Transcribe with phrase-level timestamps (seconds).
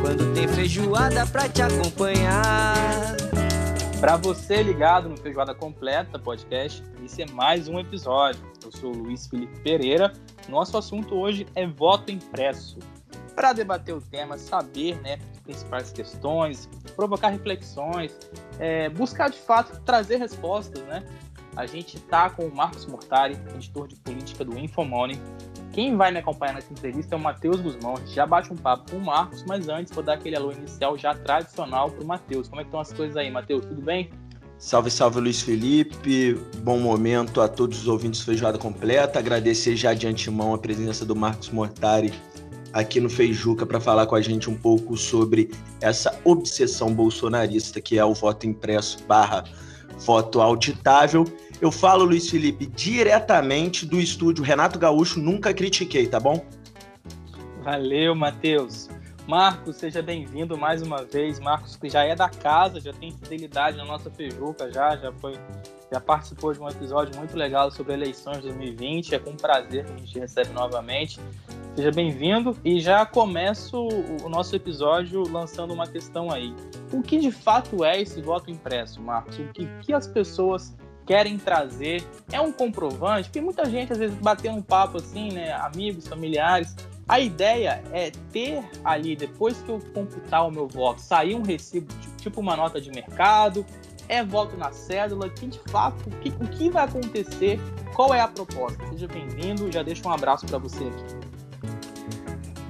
[0.00, 3.16] quando tem feijoada pra te acompanhar.
[4.00, 8.40] Para você ligado no Feijoada Completa Podcast, esse é mais um episódio.
[8.64, 10.12] Eu sou o Luiz Felipe Pereira.
[10.48, 12.78] Nosso assunto hoje é voto impresso.
[13.34, 18.16] Para debater o tema, saber né, principais questões, provocar reflexões,
[18.58, 21.04] é, buscar de fato trazer respostas, né?
[21.56, 25.20] A gente está com o Marcos Mortari, editor de política do Infomoney.
[25.72, 27.94] Quem vai me acompanhar nessa entrevista é o Matheus Guzmão.
[27.94, 30.50] A gente já bate um papo com o Marcos, mas antes vou dar aquele alô
[30.50, 32.48] inicial já tradicional para o Matheus.
[32.48, 33.64] Como é que estão as coisas aí, Matheus?
[33.64, 34.10] Tudo bem?
[34.58, 36.34] Salve, salve Luiz Felipe.
[36.58, 39.20] Bom momento a todos os ouvintes do Feijoada Completa.
[39.20, 42.12] Agradecer já de antemão a presença do Marcos Mortari
[42.72, 47.98] aqui no Feijuca para falar com a gente um pouco sobre essa obsessão bolsonarista que
[47.98, 49.44] é o voto impresso barra
[49.98, 51.24] voto auditável.
[51.60, 56.42] Eu falo, Luiz Felipe, diretamente do estúdio Renato Gaúcho, nunca critiquei, tá bom?
[57.62, 58.88] Valeu, Matheus.
[59.26, 61.38] Marcos, seja bem-vindo mais uma vez.
[61.38, 65.38] Marcos, que já é da casa, já tem fidelidade na nossa Feijuca, já, já foi,
[65.92, 69.14] já participou de um episódio muito legal sobre eleições de 2020.
[69.14, 71.20] É com prazer que a gente recebe novamente.
[71.76, 73.86] Seja bem-vindo e já começo
[74.24, 76.54] o nosso episódio lançando uma questão aí.
[76.90, 79.38] O que de fato é esse voto impresso, Marcos?
[79.38, 80.74] O que, que as pessoas
[81.10, 82.04] querem trazer?
[82.30, 83.24] É um comprovante?
[83.24, 85.52] Porque muita gente às vezes bateu um papo assim, né?
[85.54, 86.76] Amigos, familiares.
[87.08, 91.92] A ideia é ter ali, depois que eu computar o meu voto, sair um recibo,
[92.18, 93.66] tipo uma nota de mercado,
[94.08, 97.58] é voto na cédula, que de fato, o que, o que vai acontecer,
[97.96, 98.78] qual é a proposta?
[98.90, 101.39] Seja bem-vindo, já deixo um abraço para você aqui.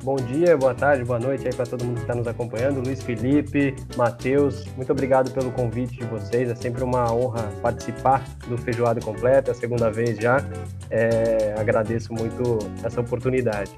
[0.03, 2.81] Bom dia, boa tarde, boa noite aí para todo mundo que está nos acompanhando.
[2.83, 6.49] Luiz Felipe, Matheus, muito obrigado pelo convite de vocês.
[6.50, 10.43] É sempre uma honra participar do Feijoada Completa, é a segunda vez já.
[10.88, 13.71] É, agradeço muito essa oportunidade.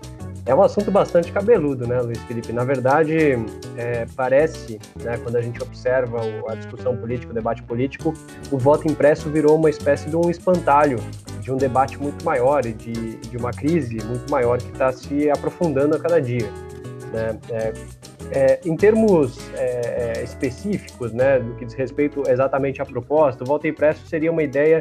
[0.47, 2.53] É um assunto bastante cabeludo, né, Luiz Felipe?
[2.53, 3.17] Na verdade,
[3.77, 8.15] é, parece, né, quando a gente observa a discussão política, o debate político,
[8.51, 10.99] o voto impresso virou uma espécie de um espantalho
[11.43, 15.29] de um debate muito maior e de, de uma crise muito maior que está se
[15.29, 16.49] aprofundando a cada dia.
[17.13, 17.39] Né?
[17.51, 17.73] É,
[18.31, 23.47] é, em termos é, é, específicos, né, do que diz respeito exatamente à proposta, o
[23.47, 24.79] voto impresso seria uma ideia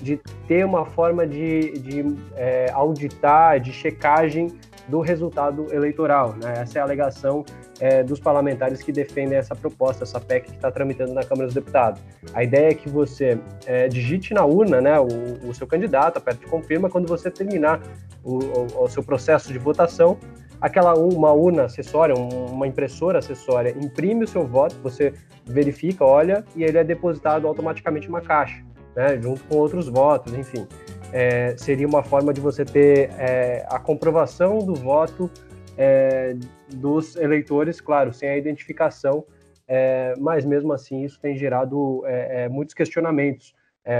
[0.00, 2.04] de ter uma forma de, de
[2.36, 4.48] é, auditar, de checagem
[4.88, 6.34] do resultado eleitoral.
[6.40, 6.54] Né?
[6.58, 7.44] Essa é a alegação
[7.80, 11.54] é, dos parlamentares que defendem essa proposta, essa PEC que está tramitando na Câmara dos
[11.54, 12.00] Deputados.
[12.34, 16.46] A ideia é que você é, digite na urna né, o, o, seu candidato, aperte
[16.46, 17.80] confirma, quando você terminar
[18.22, 20.18] o, o, o seu processo de votação,
[20.60, 25.12] aquela uma urna acessória, uma impressora acessória, imprime o seu voto, você
[25.44, 28.62] verifica, olha, e ele é depositado automaticamente em uma caixa,
[28.94, 30.66] né, junto com outros votos, enfim
[31.12, 35.30] é, seria uma forma de você ter é, a comprovação do voto
[35.76, 36.34] é,
[36.74, 39.24] dos eleitores, claro, sem a identificação,
[39.66, 43.54] é, mas mesmo assim isso tem gerado é, é, muitos questionamentos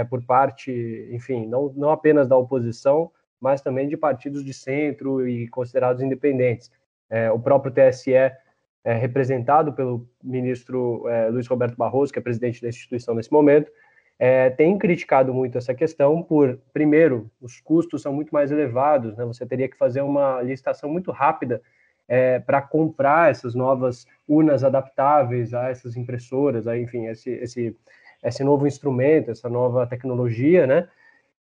[0.09, 5.45] por parte, enfim, não, não apenas da oposição, mas também de partidos de centro e
[5.49, 6.71] considerados independentes.
[7.33, 8.13] o próprio TSE
[8.83, 13.71] é, representado pelo ministro é, Luiz Roberto Barroso, que é presidente da instituição nesse momento,
[14.19, 19.25] é, tem criticado muito essa questão por, primeiro, os custos são muito mais elevados, né?
[19.25, 21.61] Você teria que fazer uma licitação muito rápida
[22.07, 27.75] é, para comprar essas novas urnas adaptáveis a essas impressoras, a, enfim, esse, esse,
[28.23, 30.87] esse novo instrumento, essa nova tecnologia, né?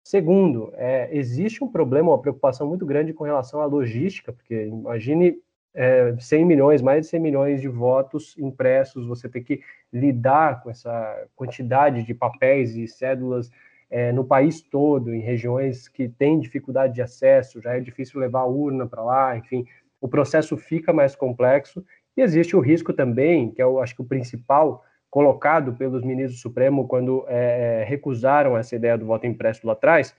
[0.03, 5.37] Segundo, é, existe um problema, uma preocupação muito grande com relação à logística, porque imagine
[5.77, 9.61] é, 100 milhões, mais de 100 milhões de votos impressos, você tem que
[9.93, 13.51] lidar com essa quantidade de papéis e cédulas
[13.91, 18.41] é, no país todo, em regiões que têm dificuldade de acesso, já é difícil levar
[18.41, 19.67] a urna para lá, enfim,
[20.01, 21.85] o processo fica mais complexo
[22.17, 26.39] e existe o risco também, que é eu acho que o principal, colocado pelos ministros
[26.39, 30.15] do Supremo quando é, é, recusaram essa ideia do voto impresso lá atrás,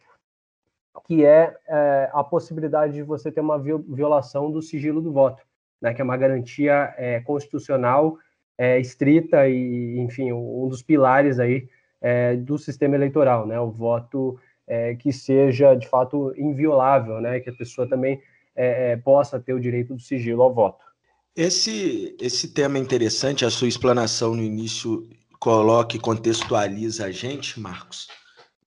[1.07, 5.46] que é, é, a possibilidade de você ter uma violação do sigilo do voto
[5.81, 8.18] né, que é uma garantia é, constitucional
[8.57, 11.68] é, estrita e, enfim, um dos pilares aí
[12.01, 17.50] é, do sistema eleitoral, né, o voto é, que seja de fato inviolável, né, que
[17.50, 18.21] a pessoa também
[18.56, 20.83] é, é, possa ter o direito do sigilo ao voto.
[21.35, 25.07] Esse, esse tema é interessante, a sua explanação no início
[25.39, 28.07] coloca e contextualiza a gente, Marcos,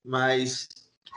[0.04, 0.68] mas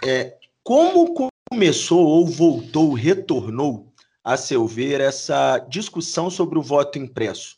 [0.03, 1.13] é, como
[1.51, 3.92] começou ou voltou, retornou,
[4.23, 7.57] a seu ver, essa discussão sobre o voto impresso?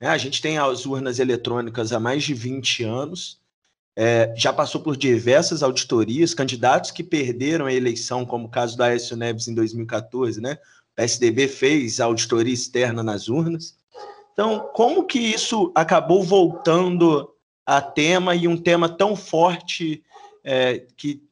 [0.00, 3.40] É, a gente tem as urnas eletrônicas há mais de 20 anos,
[3.94, 8.86] é, já passou por diversas auditorias, candidatos que perderam a eleição, como o caso da
[8.86, 10.58] Aécio Neves em 2014, né?
[10.92, 13.76] O PSDB fez auditoria externa nas urnas.
[14.32, 17.30] Então, como que isso acabou voltando
[17.66, 20.02] a tema e um tema tão forte
[20.42, 21.22] é, que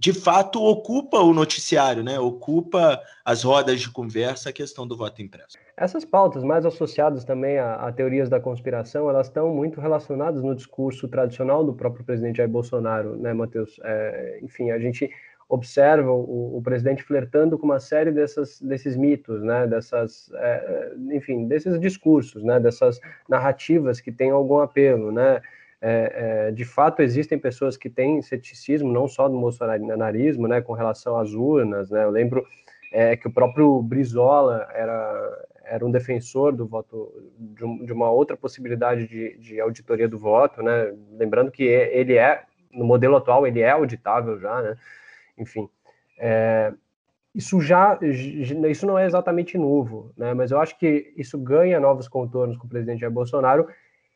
[0.00, 2.18] de fato ocupa o noticiário, né?
[2.18, 5.58] Ocupa as rodas de conversa a questão do voto impresso.
[5.76, 10.54] Essas pautas, mais associadas também a, a teorias da conspiração, elas estão muito relacionadas no
[10.54, 13.78] discurso tradicional do próprio presidente Jair Bolsonaro, né, Matheus?
[13.84, 15.10] É, enfim, a gente
[15.50, 21.46] observa o, o, presidente flertando com uma série dessas, desses mitos, né, dessas, é, enfim,
[21.46, 22.98] desses discursos, né, dessas
[23.28, 25.42] narrativas que têm algum apelo, né,
[25.80, 30.74] é, é, de fato existem pessoas que têm ceticismo, não só do bolsonarismo, né, com
[30.74, 32.46] relação às urnas, né, eu lembro
[32.92, 38.10] é, que o próprio Brizola era, era um defensor do voto, de, um, de uma
[38.10, 43.46] outra possibilidade de, de, auditoria do voto, né, lembrando que ele é, no modelo atual,
[43.46, 44.76] ele é auditável já, né,
[45.38, 45.66] enfim,
[46.18, 46.74] é,
[47.34, 52.06] isso já, isso não é exatamente novo, né, mas eu acho que isso ganha novos
[52.06, 53.66] contornos com o presidente Jair Bolsonaro,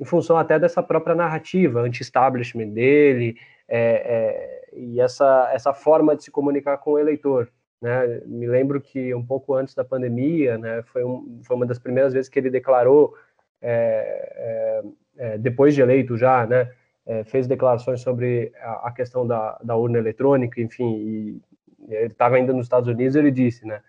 [0.00, 3.36] em função até dessa própria narrativa anti-establishment dele
[3.68, 7.48] é, é, e essa, essa forma de se comunicar com o eleitor.
[7.80, 8.22] Né?
[8.26, 12.12] Me lembro que um pouco antes da pandemia, né, foi, um, foi uma das primeiras
[12.12, 13.14] vezes que ele declarou,
[13.60, 14.82] é,
[15.16, 16.70] é, é depois de eleito já, né,
[17.06, 21.40] é, fez declarações sobre a, a, questão da, da urna eletrônica, enfim, e
[21.88, 23.82] ele estava ainda nos Estados Unidos, ele disse, né,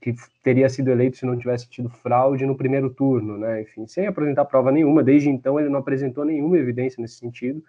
[0.00, 3.62] que teria sido eleito se não tivesse tido fraude no primeiro turno, né?
[3.62, 5.02] Enfim, sem apresentar prova nenhuma.
[5.02, 7.62] Desde então ele não apresentou nenhuma evidência nesse sentido,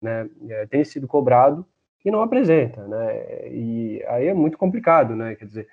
[0.00, 0.28] né?
[0.48, 1.66] É, tem sido cobrado
[2.04, 3.48] e não apresenta, né?
[3.50, 5.34] E aí é muito complicado, né?
[5.34, 5.68] Quer dizer,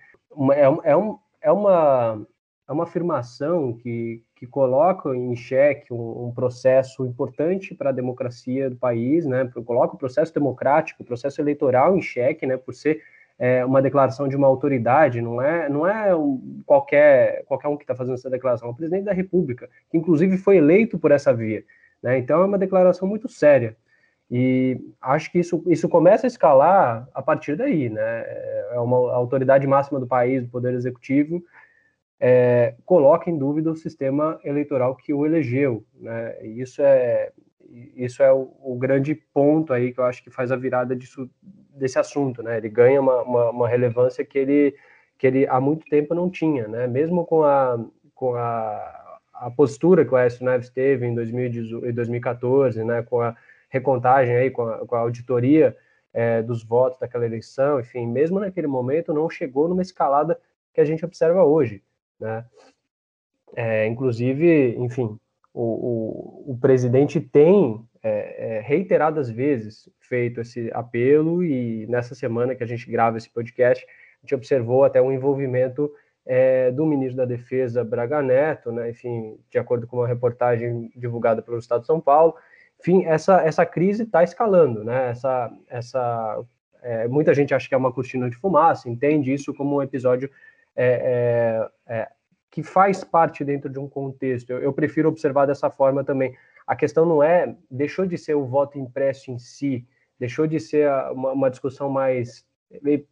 [0.53, 2.27] é, é, um, é uma
[2.67, 8.69] é uma afirmação que, que coloca em xeque um, um processo importante para a democracia
[8.69, 9.49] do país, né?
[9.63, 12.57] Coloca o processo democrático, o processo eleitoral em xeque, né?
[12.57, 13.01] Por ser
[13.37, 17.83] é, uma declaração de uma autoridade, não é, não é um, qualquer, qualquer um que
[17.83, 21.33] está fazendo essa declaração, é o presidente da República, que inclusive foi eleito por essa
[21.33, 21.63] via.
[22.01, 22.17] Né?
[22.17, 23.75] Então é uma declaração muito séria.
[24.29, 27.89] E acho que isso, isso começa a escalar a partir daí.
[27.89, 28.23] Né?
[28.71, 31.43] É uma autoridade máxima do país, do Poder Executivo,
[32.19, 35.85] é, coloca em dúvida o sistema eleitoral que o elegeu.
[35.99, 36.35] Né?
[36.43, 37.31] E isso é,
[37.95, 41.29] isso é o, o, grande ponto aí que eu acho que faz a virada disso,
[41.75, 42.57] desse assunto, né?
[42.57, 44.75] Ele ganha uma, uma, uma, relevância que ele,
[45.17, 46.87] que ele há muito tempo não tinha, né?
[46.87, 47.79] Mesmo com a,
[48.13, 53.03] com a, a postura que o Aécio Neves teve em 2014, né?
[53.03, 53.35] Com a
[53.69, 55.75] recontagem aí, com a, com a auditoria
[56.13, 60.39] é, dos votos daquela eleição, enfim, mesmo naquele momento não chegou numa escalada
[60.73, 61.83] que a gente observa hoje,
[62.19, 62.45] né?
[63.55, 65.17] É, inclusive, enfim,
[65.53, 72.53] o, o, o presidente tem é, é, reiteradas vezes feito esse apelo e nessa semana
[72.53, 75.91] que a gente grava esse podcast, a gente observou até um envolvimento
[76.23, 81.41] é, do ministro da Defesa Braga Neto, né, enfim, de acordo com uma reportagem divulgada
[81.41, 82.35] pelo Estado de São Paulo,
[82.79, 86.43] enfim, essa, essa crise está escalando, né, essa, essa,
[86.83, 90.29] é, muita gente acha que é uma cortina de fumaça, entende isso como um episódio
[90.75, 92.07] é, é,
[92.51, 94.51] que faz parte dentro de um contexto.
[94.51, 96.35] Eu, eu, prefiro observar dessa forma também.
[96.67, 99.85] A questão não é, deixou de ser o voto impresso em si,
[100.19, 103.03] deixou de ser uma, uma discussão mais eh,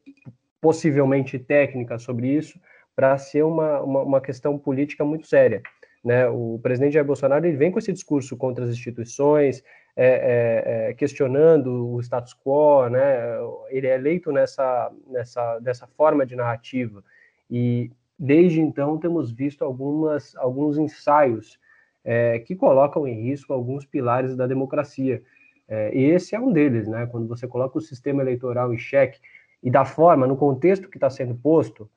[0.60, 2.60] possivelmente técnica sobre isso,
[2.96, 5.62] para ser uma, uma, uma, questão política muito séria.
[6.04, 6.28] Né?
[6.28, 9.64] O presidente Jair Bolsonaro ele vem com esse discurso contra as instituições,
[9.96, 13.38] é, é, é, questionando o status quo, né?
[13.70, 17.04] ele é eleito nessa, nessa, dessa forma de narrativa.
[17.50, 21.60] E desde então temos visto algumas, alguns ensaios
[22.04, 25.22] é, que colocam em risco alguns pilares da democracia.
[25.68, 27.08] É, e esse é um deles, né?
[27.08, 29.20] Quando você coloca o sistema eleitoral em xeque
[29.62, 31.90] e da forma, no contexto que está sendo posto,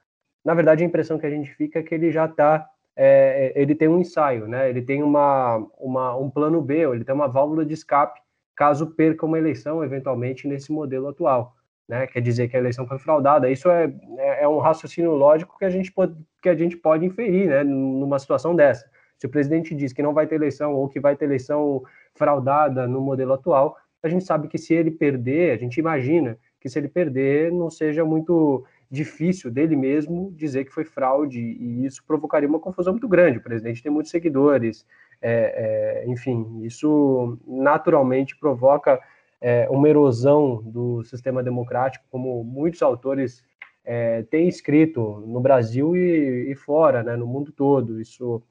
[0.45, 3.75] na verdade a impressão que a gente fica é que ele já está, é, ele
[3.75, 4.69] tem um ensaio, né?
[4.71, 8.21] Ele tem uma, uma, um plano B, ele tem uma válvula de escape
[8.57, 11.55] caso perca uma eleição eventualmente nesse modelo atual.
[11.87, 13.49] Né, quer dizer que a eleição foi fraudada.
[13.49, 13.85] Isso é,
[14.19, 17.63] é, é um raciocínio lógico que a gente pode, que a gente pode inferir né,
[17.63, 18.91] numa situação dessa.
[19.19, 21.83] Se o presidente diz que não vai ter eleição ou que vai ter eleição
[22.15, 26.69] fraudada no modelo atual, a gente sabe que se ele perder, a gente imagina que
[26.69, 32.05] se ele perder não seja muito difícil dele mesmo dizer que foi fraude, e isso
[32.07, 33.39] provocaria uma confusão muito grande.
[33.39, 34.87] O presidente tem muitos seguidores,
[35.21, 39.01] é, é, enfim, isso naturalmente provoca
[39.41, 43.45] é, uma erosão do sistema democrático, como muitos autores
[43.85, 48.01] é, têm escrito no Brasil e, e, fora, né, no mundo todo.
[48.01, 48.43] Isso,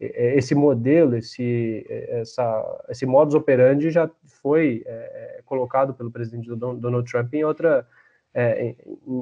[0.00, 4.10] esse modelo, esse, essa, esse modus operandi já
[4.42, 7.86] foi é, colocado pelo presidente Donald Trump em outra
[8.34, 8.76] é, em,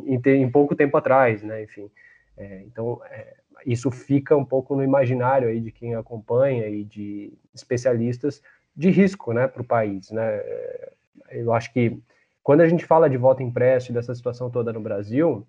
[0.06, 1.62] em, em, pouco tempo atrás, né?
[1.62, 1.90] Enfim,
[2.36, 3.36] é, então é,
[3.66, 8.42] isso fica um pouco no imaginário aí de quem acompanha e de especialistas
[8.74, 10.36] de risco, né, para o país, né?
[10.36, 10.92] É,
[11.32, 12.00] eu acho que
[12.42, 15.46] quando a gente fala de voto impresso e dessa situação toda no Brasil,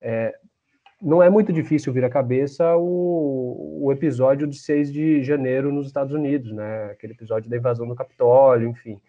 [0.00, 0.34] é,
[1.00, 5.86] não é muito difícil vir à cabeça o, o, episódio de 6 de janeiro nos
[5.86, 6.86] Estados Unidos, né?
[6.86, 9.00] Aquele episódio da invasão do Capitólio, enfim.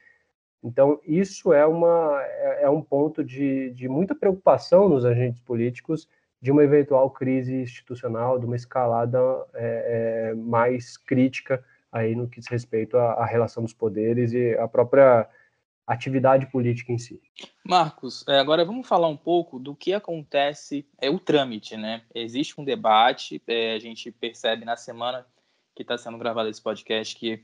[0.63, 6.09] Então, isso é, uma, é, é um ponto de, de muita preocupação nos agentes políticos
[6.41, 9.19] de uma eventual crise institucional, de uma escalada
[9.53, 14.55] é, é, mais crítica aí no que diz respeito à, à, relação dos poderes e
[14.57, 15.27] à própria
[15.87, 17.21] atividade política em si.
[17.63, 22.03] Marcos, é, agora vamos falar um pouco do que acontece, é o trâmite, né?
[22.13, 25.25] Existe um debate, é, a gente percebe na semana
[25.73, 27.43] que está sendo gravado esse podcast que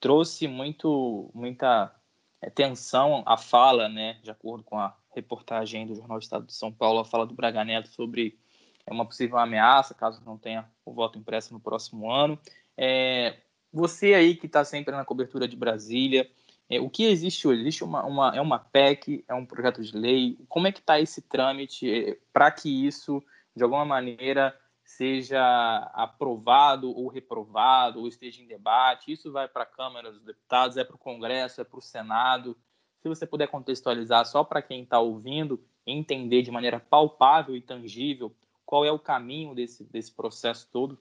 [0.00, 1.94] trouxe muito, muita
[2.40, 6.72] é, tensão a fala, né, de acordo com a reportagem do Jornal Estado de São
[6.72, 8.38] Paulo, a fala do Braga Neto sobre
[8.86, 12.38] é, uma possível ameaça, caso não tenha o voto impresso no próximo ano.
[12.76, 13.36] É,
[13.72, 16.28] você aí que está sempre na cobertura de Brasília,
[16.68, 17.60] é, o que existe hoje?
[17.60, 20.38] Existe uma, uma, é uma PEC, é um projeto de lei?
[20.48, 23.22] Como é que está esse trâmite é, para que isso,
[23.54, 24.54] de alguma maneira,
[24.86, 29.12] seja aprovado ou reprovado, ou esteja em debate.
[29.12, 32.56] Isso vai para a Câmara dos Deputados, é para o Congresso, é para o Senado.
[33.00, 38.32] Se você puder contextualizar só para quem está ouvindo, entender de maneira palpável e tangível
[38.64, 40.98] qual é o caminho desse, desse processo todo.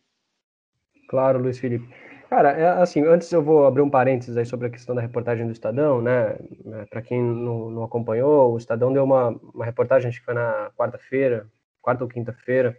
[1.08, 1.88] Claro, Luiz Felipe.
[2.30, 5.46] Cara, é, assim, antes eu vou abrir um parênteses aí sobre a questão da reportagem
[5.46, 6.36] do Estadão, né?
[6.74, 10.34] É, para quem não, não, acompanhou, o Estadão deu uma, uma reportagem, acho que foi
[10.34, 11.48] na quarta-feira,
[11.82, 12.76] quarta ou quinta-feira,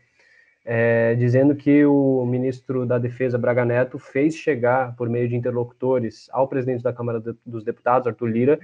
[0.64, 6.28] é, dizendo que o ministro da Defesa, Braga Neto, fez chegar, por meio de interlocutores,
[6.32, 8.60] ao presidente da Câmara dos Deputados, Arthur Lira,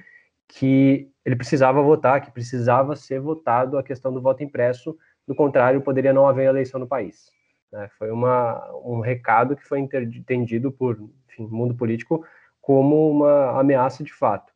[0.48, 4.96] que ele precisava votar, que precisava ser votado a questão do voto impresso,
[5.26, 7.30] do contrário, poderia não haver eleição no país.
[7.72, 7.88] Né?
[7.98, 10.98] Foi uma, um recado que foi entendido por
[11.28, 12.24] enfim, mundo político
[12.60, 14.52] como uma ameaça de fato.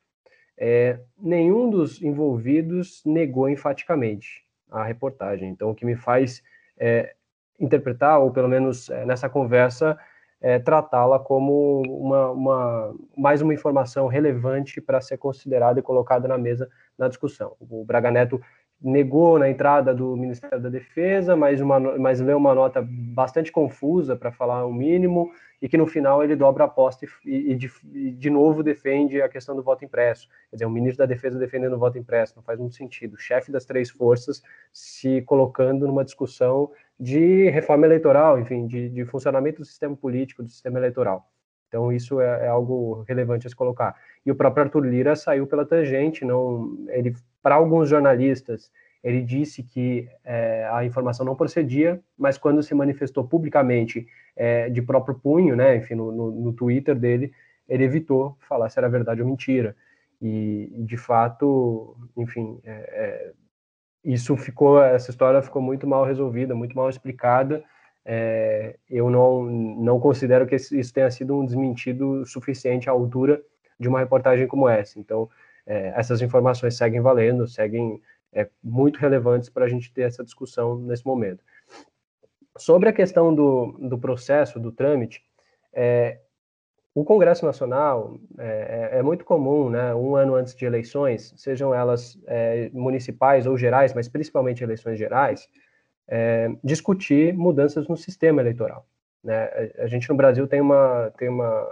[0.58, 5.49] É, nenhum dos envolvidos negou enfaticamente a reportagem.
[5.49, 6.42] Então, o que me faz
[6.78, 7.14] é,
[7.58, 9.99] interpretar, ou pelo menos é, nessa conversa,
[10.40, 16.38] é, tratá-la como uma, uma, mais uma informação relevante para ser considerada e colocada na
[16.38, 17.56] mesa na discussão.
[17.58, 18.40] O Braga Neto
[18.80, 24.14] negou na entrada do Ministério da Defesa, mas, uma, mas leu uma nota bastante confusa,
[24.14, 25.30] para falar o mínimo,
[25.61, 29.23] e que no final ele dobra a aposta e, e, de, e, de, novo defende
[29.23, 30.28] a questão do voto impresso.
[30.50, 33.14] Quer dizer, o ministro da Defesa defendendo o voto impresso, não faz muito sentido.
[33.14, 34.42] O chefe das três forças
[34.73, 40.50] se colocando numa discussão de reforma eleitoral, enfim, de, de funcionamento do sistema político, do
[40.50, 41.26] sistema eleitoral.
[41.76, 43.95] Então, isso é, é, algo relevante a se colocar.
[44.25, 48.73] E o próprio Arthur Lira saiu pela tangente, não, ele, para alguns jornalistas,
[49.04, 54.80] ele disse que é, a informação não procedia, mas quando se manifestou publicamente é, de
[54.80, 57.30] próprio punho, né, enfim, no, no, no, Twitter dele,
[57.68, 59.76] ele evitou falar se era verdade ou mentira.
[60.21, 63.33] E, de fato, enfim, é, é
[64.02, 67.62] isso ficou, essa história ficou muito mal resolvida, muito mal explicada.
[68.08, 73.42] É, eu não, não considero que isso tenha sido um desmentido suficiente à altura
[73.78, 74.98] de uma reportagem como essa.
[74.98, 75.28] Então,
[75.66, 78.00] é, essas informações seguem valendo, seguem
[78.32, 81.42] é, muito relevantes para a gente ter essa discussão nesse momento.
[82.56, 85.20] Sobre a questão do, do processo, do trâmite,
[85.72, 86.20] é,
[86.94, 91.75] o Congresso Nacional é, é, é, muito comum, né, um ano antes de eleições, sejam
[91.75, 92.18] elas
[92.72, 95.46] municipais ou gerais, mas principalmente eleições gerais,
[96.08, 98.86] é, discutir mudanças no sistema eleitoral.
[99.22, 99.48] Né?
[99.78, 101.66] A, gente no Brasil tem uma tem uma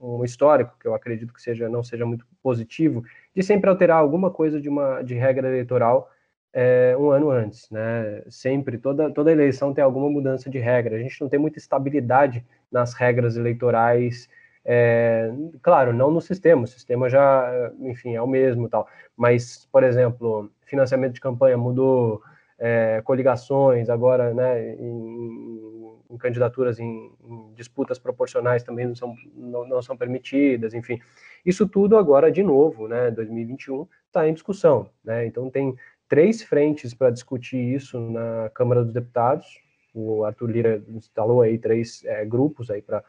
[0.00, 3.02] um histórico que eu acredito que seja não seja muito positivo
[3.34, 6.10] de sempre alterar alguma coisa de uma de regra eleitoral
[6.52, 8.22] é, um ano antes, né?
[8.28, 10.96] Sempre toda toda eleição tem alguma mudança de regra.
[10.96, 14.28] A gente não tem muita estabilidade nas regras eleitorais
[14.68, 15.30] é,
[15.62, 18.88] claro, não no sistema, o sistema já, enfim, é o mesmo tal.
[19.16, 22.20] Mas, por exemplo, financiamento de campanha mudou,
[22.58, 29.68] é, coligações agora, né, em, em candidaturas em, em, disputas proporcionais também não são, não,
[29.68, 30.98] não, são permitidas, enfim.
[31.44, 35.76] Isso tudo agora, de novo, né, 2021, está em discussão, né, então tem,
[36.08, 39.60] três frentes para discutir isso na Câmara dos Deputados.
[39.94, 43.02] O Arthur Lira instalou aí três é, grupos aí para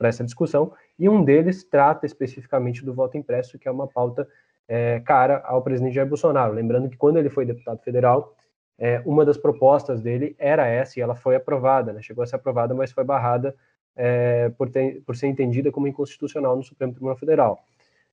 [0.00, 4.28] essa discussão, e um deles trata especificamente do voto impresso, que é uma pauta
[4.68, 6.52] é, cara ao presidente Jair Bolsonaro.
[6.52, 8.36] Lembrando que quando ele foi deputado federal,
[8.80, 12.00] é, uma das propostas dele era essa, e ela foi aprovada, né?
[12.00, 13.54] chegou a ser aprovada, mas foi barrada
[13.94, 17.62] é, por, ter, por ser entendida como inconstitucional no Supremo Tribunal Federal.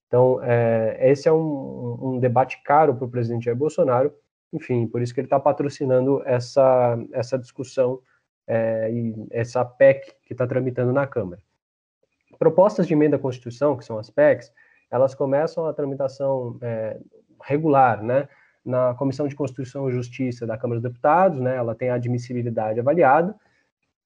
[0.08, 4.14] Então, é, esse é um, um debate caro para o presidente Jair Bolsonaro,
[4.52, 8.02] enfim, por isso que ele está patrocinando essa, essa discussão
[8.46, 11.42] é, e essa PEC que está tramitando na Câmara.
[12.38, 14.52] Propostas de emenda à Constituição, que são as PECs,
[14.92, 17.00] elas começam a tramitação é,
[17.42, 18.28] regular, né?
[18.68, 21.56] Na Comissão de Constituição e Justiça da Câmara dos Deputados, né?
[21.56, 23.34] Ela tem a admissibilidade avaliada.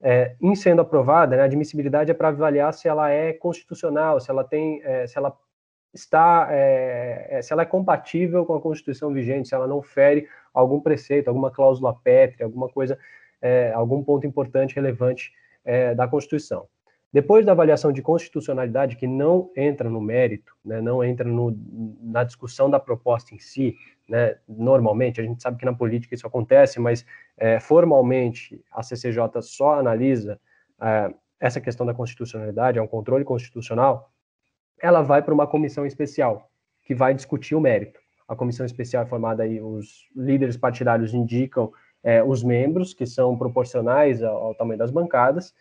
[0.03, 4.31] É, em sendo aprovada, né, a admissibilidade é para avaliar se ela é constitucional, se
[4.31, 5.31] ela tem, é, se ela
[5.93, 10.27] está, é, é, se ela é compatível com a Constituição vigente, se ela não fere
[10.53, 12.97] algum preceito, alguma cláusula pétrea, alguma coisa,
[13.41, 15.31] é, algum ponto importante, relevante
[15.63, 16.67] é, da Constituição.
[17.13, 21.57] Depois da avaliação de constitucionalidade, que não entra no mérito, né, não entra no,
[22.01, 23.75] na discussão da proposta em si,
[24.07, 27.05] né, normalmente, a gente sabe que na política isso acontece, mas
[27.37, 30.39] é, formalmente a CCJ só analisa
[30.81, 34.11] é, essa questão da constitucionalidade, é um controle constitucional,
[34.81, 36.49] ela vai para uma comissão especial,
[36.83, 37.99] que vai discutir o mérito.
[38.27, 41.71] A comissão especial é formada aí, os líderes partidários indicam
[42.03, 45.53] é, os membros, que são proporcionais ao, ao, tamanho das bancadas,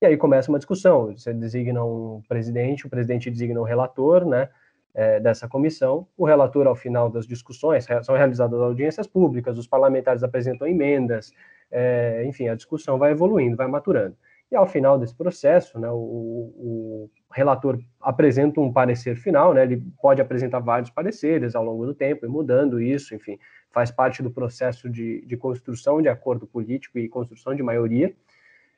[0.00, 1.16] e aí começa uma discussão.
[1.16, 4.48] Você designa um presidente, o presidente designa um relator, né,
[4.94, 6.06] é, dessa comissão.
[6.16, 11.32] O relator, ao final das discussões, são realizadas audiências públicas, os parlamentares apresentam emendas,
[11.70, 14.16] é, enfim, a discussão vai evoluindo, vai maturando.
[14.50, 19.82] E ao final desse processo, né, o, o, relator apresenta um parecer final, né, ele
[20.00, 23.38] pode apresentar vários pareceres ao longo do tempo e mudando isso, enfim,
[23.72, 28.14] faz parte do processo de, de construção de acordo político e construção de maioria.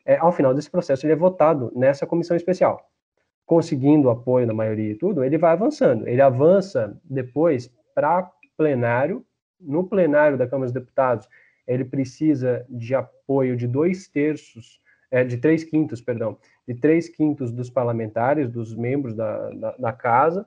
[0.09, 2.81] É, ao final desse processo, ele é votado nessa comissão especial.
[3.45, 6.09] Conseguindo o apoio da maioria e tudo, ele vai avançando.
[6.09, 9.23] Ele avança depois para plenário.
[9.61, 11.29] No plenário da Câmara dos Deputados,
[11.67, 17.53] ele precisa de apoio de dois terços é, de três quintos, perdão, de três quintos
[17.53, 20.47] dos parlamentares, dos membros da, da, da casa,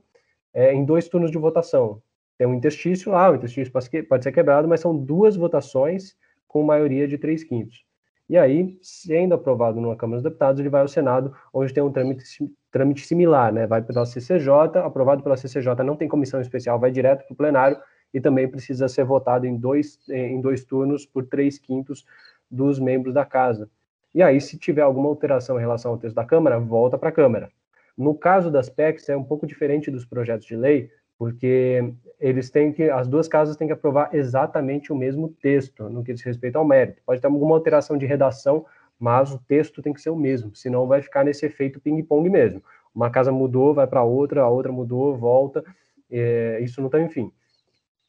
[0.54, 2.02] é, em dois turnos de votação.
[2.36, 6.16] Tem um interstício lá, o interstício pode, pode ser quebrado, mas são duas votações
[6.48, 7.86] com maioria de três quintos.
[8.32, 11.92] E aí, sendo aprovado numa Câmara dos Deputados, ele vai ao Senado, onde tem um
[11.92, 13.68] trâmite, trâmite similar, né?
[13.68, 17.78] Vai pela CCJ, aprovado pela CCJ, não tem comissão especial, vai direto para o plenário
[18.14, 22.06] e também precisa ser votado em dois, em dois turnos por três quintos
[22.50, 23.70] dos membros da casa.
[24.16, 27.12] E aí, se tiver alguma alteração em relação ao texto da Câmara, volta para a
[27.12, 27.52] Câmara.
[27.98, 30.90] No caso das PECs, é um pouco diferente dos projetos de lei,
[31.22, 36.04] porque eles têm que, as duas casas têm que aprovar exatamente o mesmo texto, no
[36.04, 37.00] que diz respeito ao mérito.
[37.06, 38.66] Pode ter alguma alteração de redação,
[39.00, 42.64] mas o texto tem que ser o mesmo, senão vai ficar nesse efeito ping-pong mesmo.
[42.92, 45.64] Uma casa mudou, vai para outra, a outra mudou, volta,
[46.10, 47.32] é, isso não tem fim.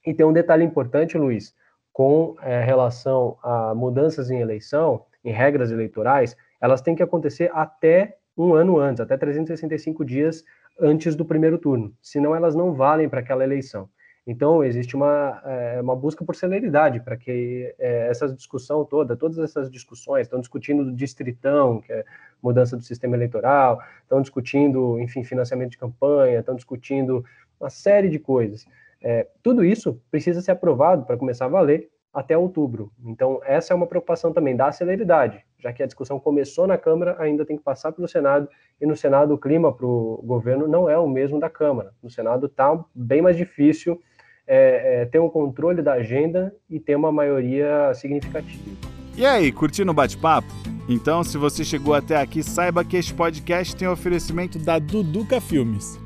[0.07, 1.55] E tem um detalhe importante, Luiz,
[1.93, 8.17] com é, relação a mudanças em eleição, em regras eleitorais, elas têm que acontecer até
[8.35, 10.43] um ano antes, até 365 dias
[10.81, 13.89] antes do primeiro turno, senão elas não valem para aquela eleição.
[14.25, 19.39] Então, existe uma, é, uma busca por celeridade para que é, essa discussão toda, todas
[19.39, 22.05] essas discussões, estão discutindo do distritão, que é
[22.41, 27.25] mudança do sistema eleitoral, estão discutindo, enfim, financiamento de campanha, estão discutindo
[27.59, 28.65] uma série de coisas.
[29.03, 32.93] É, tudo isso precisa ser aprovado para começar a valer até outubro.
[33.05, 37.17] Então, essa é uma preocupação também da celeridade, já que a discussão começou na Câmara,
[37.19, 38.49] ainda tem que passar pelo Senado,
[38.81, 41.93] e no Senado o clima para o governo não é o mesmo da Câmara.
[42.03, 44.01] No Senado está bem mais difícil
[44.47, 48.77] é, é, ter um controle da agenda e ter uma maioria significativa.
[49.17, 50.49] E aí, curtindo o bate-papo?
[50.89, 55.99] Então, se você chegou até aqui, saiba que este podcast tem oferecimento da Duduca Filmes.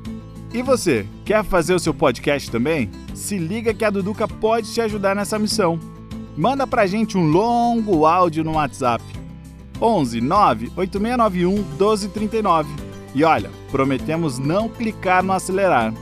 [0.53, 2.89] E você, quer fazer o seu podcast também?
[3.13, 5.79] Se liga que a Duduca pode te ajudar nessa missão
[6.37, 9.03] manda pra gente um longo áudio no WhatsApp.
[9.81, 12.69] 11 9 8691 1239.
[13.15, 15.93] E olha, prometemos não clicar no acelerar.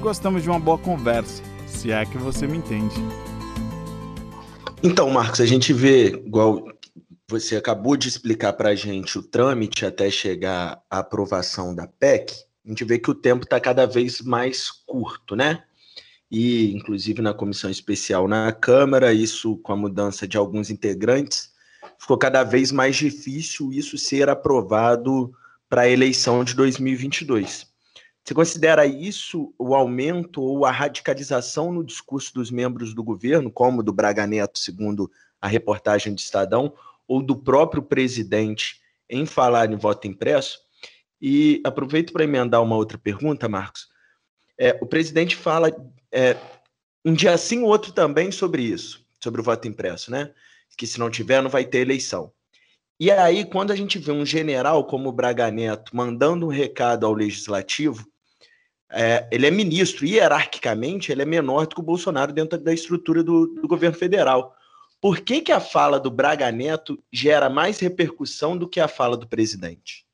[0.00, 2.94] Gostamos de uma boa conversa, se é que você me entende.
[4.82, 6.64] Então, Marcos, a gente vê, igual
[7.28, 12.32] você acabou de explicar para a gente o trâmite até chegar à aprovação da PEC,
[12.64, 15.64] a gente vê que o tempo está cada vez mais curto, né?
[16.30, 21.52] E inclusive na comissão especial na Câmara, isso com a mudança de alguns integrantes,
[21.98, 25.32] ficou cada vez mais difícil isso ser aprovado
[25.68, 27.66] para a eleição de 2022.
[28.24, 33.82] Você considera isso o aumento ou a radicalização no discurso dos membros do governo, como
[33.82, 35.10] do Braga Neto, segundo
[35.40, 36.74] a reportagem de Estadão,
[37.06, 40.58] ou do próprio presidente em falar em voto impresso?
[41.20, 43.88] E aproveito para emendar uma outra pergunta, Marcos.
[44.58, 45.74] É, o presidente fala
[46.12, 46.36] é,
[47.04, 50.32] um dia sim, o outro também sobre isso, sobre o voto impresso, né?
[50.76, 52.32] Que se não tiver, não vai ter eleição.
[53.00, 57.06] E aí, quando a gente vê um general como o Braga Neto mandando um recado
[57.06, 58.04] ao legislativo,
[58.90, 63.22] é, ele é ministro, hierarquicamente ele é menor do que o Bolsonaro dentro da estrutura
[63.22, 64.54] do, do governo federal.
[65.00, 69.16] Por que, que a fala do Braga Neto gera mais repercussão do que a fala
[69.16, 70.04] do presidente?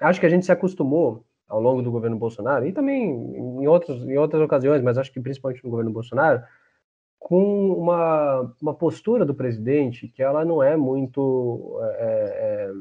[0.00, 4.08] Acho que a gente se acostumou ao longo do governo Bolsonaro, e também em, outros,
[4.08, 6.42] em outras ocasiões, mas acho que principalmente no governo Bolsonaro,
[7.18, 11.78] com uma, uma postura do presidente que ela não é muito.
[11.98, 12.72] É,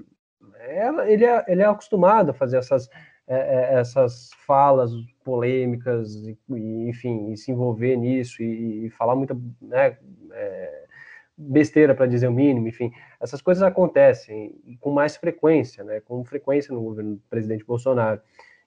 [0.60, 2.88] é, ela, ele, é, ele é acostumado a fazer essas,
[3.28, 4.92] é, é essas falas
[5.24, 6.38] polêmicas, e,
[6.88, 9.98] enfim, e se envolver nisso e, e falar muita né,
[10.32, 10.86] é,
[11.36, 16.74] besteira, para dizer o mínimo, enfim, essas coisas acontecem com mais frequência, né, com frequência
[16.74, 18.22] no governo do presidente Bolsonaro.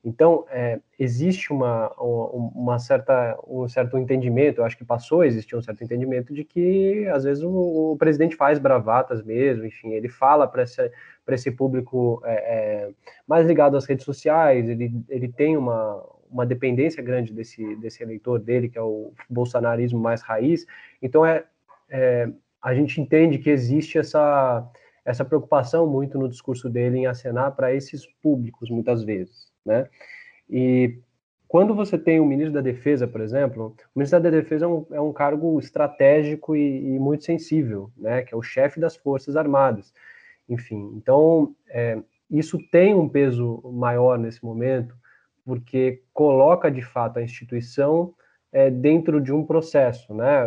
[0.05, 5.55] Então, é, existe uma, uma certa, um certo entendimento, eu acho que passou a existir
[5.55, 10.09] um certo entendimento de que, às vezes, o, o presidente faz bravatas mesmo, enfim, ele
[10.09, 10.91] fala para esse,
[11.29, 12.91] esse público é, é,
[13.29, 18.41] mais ligado às redes sociais, ele, ele tem uma, uma dependência grande desse, desse eleitor
[18.41, 20.67] dele, que é o bolsonarismo mais raiz,
[21.01, 21.45] então é,
[21.89, 22.29] é
[22.61, 24.69] a gente entende que existe essa,
[25.05, 29.89] essa preocupação muito no discurso dele em acenar para esses públicos, muitas vezes né?
[30.49, 30.99] E
[31.49, 34.87] quando você tem o ministro da Defesa, por exemplo, o ministro da Defesa é um,
[34.93, 38.23] é um cargo estratégico e, e, muito sensível, né?
[38.23, 39.93] Que é o chefe das Forças Armadas.
[40.49, 41.99] Enfim, então é,
[42.31, 44.95] isso tem um peso maior nesse momento,
[45.45, 48.15] porque coloca de fato a instituição
[48.51, 50.45] é, dentro de um processo, né?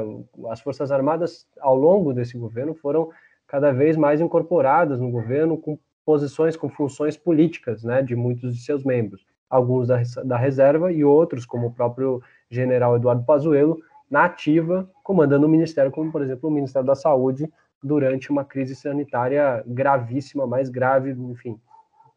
[0.50, 3.10] As Forças Armadas, ao longo desse governo, foram
[3.48, 8.62] cada vez mais incorporadas no governo com posições com funções políticas, né, de muitos de
[8.62, 14.26] seus membros, alguns da, da reserva e outros, como o próprio general Eduardo Pazuello, na
[14.26, 19.64] ativa, comandando o ministério, como por exemplo o Ministério da Saúde, durante uma crise sanitária
[19.66, 21.60] gravíssima, mais grave, enfim,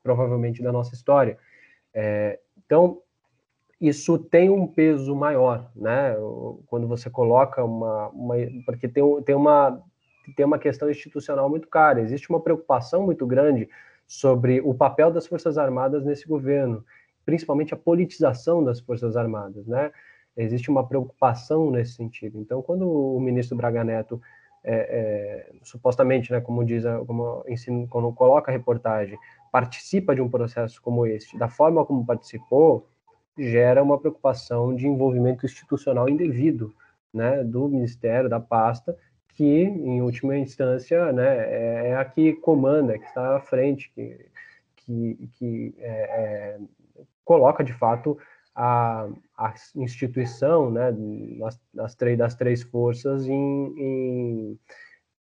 [0.03, 1.38] provavelmente da nossa história.
[1.92, 3.01] É, então,
[3.81, 6.14] isso tem um peso maior, né?
[6.66, 9.81] Quando você coloca uma, uma porque tem, tem uma
[10.33, 12.01] tem uma questão institucional muito cara.
[12.01, 13.69] Existe uma preocupação muito grande
[14.07, 16.85] sobre o papel das Forças Armadas nesse governo,
[17.25, 19.93] principalmente a politização das Forças Armadas, né?
[20.37, 22.38] Existe uma preocupação nesse sentido.
[22.38, 24.21] Então, quando o ministro Braga Neto
[24.64, 29.19] é, é, supostamente, né, como diz, como ensino, quando coloca a reportagem,
[29.51, 32.87] participa de um processo como este, da forma como participou,
[33.37, 36.75] gera uma preocupação de envolvimento institucional indevido,
[37.12, 38.97] né, do ministério, da pasta,
[39.38, 44.27] que, em última instância, né, é, é a que comanda, que está à frente, que,
[44.79, 46.59] que, que é, é,
[47.24, 48.18] coloca, de fato,
[48.53, 50.92] a, a instituição né,
[51.72, 54.59] das, três, das três forças em, em,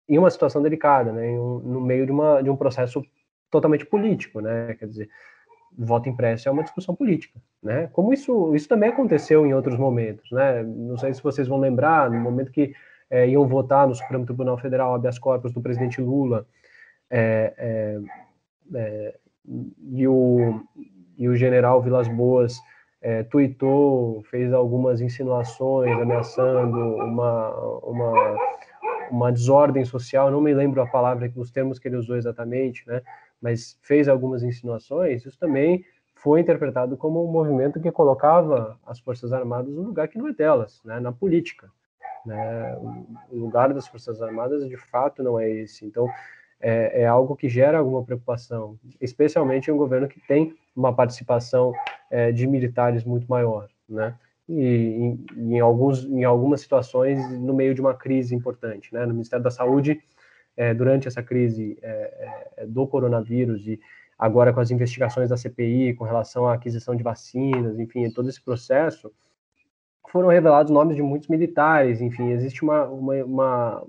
[0.08, 3.04] em uma situação delicada, né, um, no meio de, uma, de um processo
[3.50, 5.10] totalmente político, né, quer dizer,
[5.76, 7.88] voto impresso é uma discussão política, né?
[7.92, 10.62] Como isso, isso também aconteceu em outros momentos, né?
[10.64, 12.74] Não sei se vocês vão lembrar, no momento que
[13.10, 16.46] é, iam votar no Supremo Tribunal Federal habeas corpus do presidente Lula
[17.10, 18.00] é, é,
[18.74, 19.18] é,
[19.90, 20.62] e, o,
[21.16, 22.60] e o general Vilas Boas
[23.00, 28.36] é, tuitou, fez algumas insinuações ameaçando uma, uma,
[29.10, 33.02] uma desordem social, não me lembro a palavra, os termos que ele usou exatamente, né,
[33.40, 35.84] mas fez algumas insinuações, isso também
[36.16, 40.32] foi interpretado como um movimento que colocava as Forças Armadas no lugar que não é
[40.32, 41.70] delas, né, na política.
[42.24, 42.76] Né?
[43.30, 45.84] O lugar das Forças Armadas, de fato, não é esse.
[45.84, 46.08] Então,
[46.60, 51.72] é, é, algo que gera alguma preocupação, especialmente em um governo que tem uma participação
[52.10, 54.14] é, de militares muito maior, né?
[54.48, 59.04] E em, em, alguns, em algumas situações no meio de uma crise importante, né?
[59.06, 60.02] No Ministério da Saúde,
[60.56, 63.80] é, durante essa crise é, é, do coronavírus e
[64.18, 68.42] agora com as investigações da CPI com relação à aquisição de vacinas, enfim, todo esse
[68.42, 69.12] processo,
[70.10, 73.86] foram revelados nomes de muitos militares, enfim, existe uma, uma, uma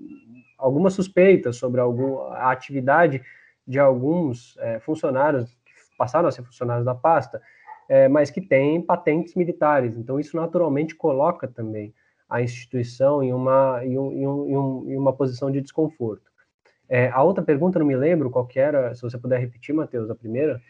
[0.57, 3.21] alguma suspeita sobre algum, a atividade
[3.65, 7.41] de alguns é, funcionários que passaram a ser funcionários da pasta,
[7.87, 9.95] é, mas que têm patentes militares.
[9.95, 11.93] Então, isso naturalmente coloca também
[12.29, 16.29] a instituição em uma, em, um, em, um, em uma posição de desconforto.
[16.87, 20.15] É, a outra pergunta, não me lembro qual era, se você puder repetir, Matheus, a
[20.15, 20.61] primeira.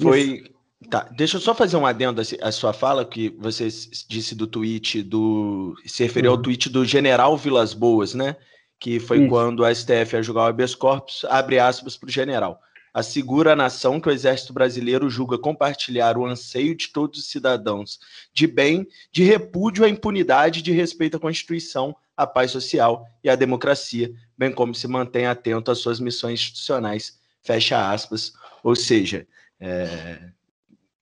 [0.00, 0.42] Foi
[0.88, 3.68] Tá, deixa eu só fazer um adendo à sua fala, que você
[4.08, 5.74] disse do tweet do.
[5.84, 6.36] Se referiu uhum.
[6.38, 8.36] ao tweet do general Vilas Boas, né?
[8.78, 9.28] Que foi Isso.
[9.28, 12.58] quando a STF ia julgar o habeas corpus, abre aspas para o general.
[12.94, 18.00] Assegura a nação que o exército brasileiro julga compartilhar o anseio de todos os cidadãos
[18.32, 23.36] de bem, de repúdio à impunidade, de respeito à Constituição, à paz social e à
[23.36, 27.20] democracia, bem como se mantém atento às suas missões institucionais.
[27.42, 28.32] Fecha aspas.
[28.64, 29.26] Ou seja,
[29.60, 30.30] é,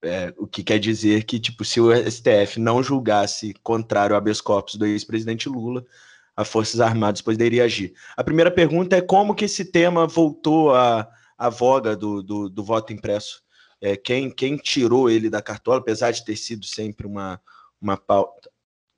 [0.02, 4.40] é, o que quer dizer que, tipo, se o STF não julgasse contrário ao habeas
[4.40, 5.84] corpus do ex-presidente Lula,
[6.36, 7.94] as Forças Armadas poderiam agir.
[8.16, 12.62] A primeira pergunta é como que esse tema voltou à, à voga do, do, do
[12.62, 13.42] voto impresso?
[13.80, 17.40] É, quem, quem tirou ele da cartola, apesar de ter sido sempre uma,
[17.80, 18.50] uma pauta,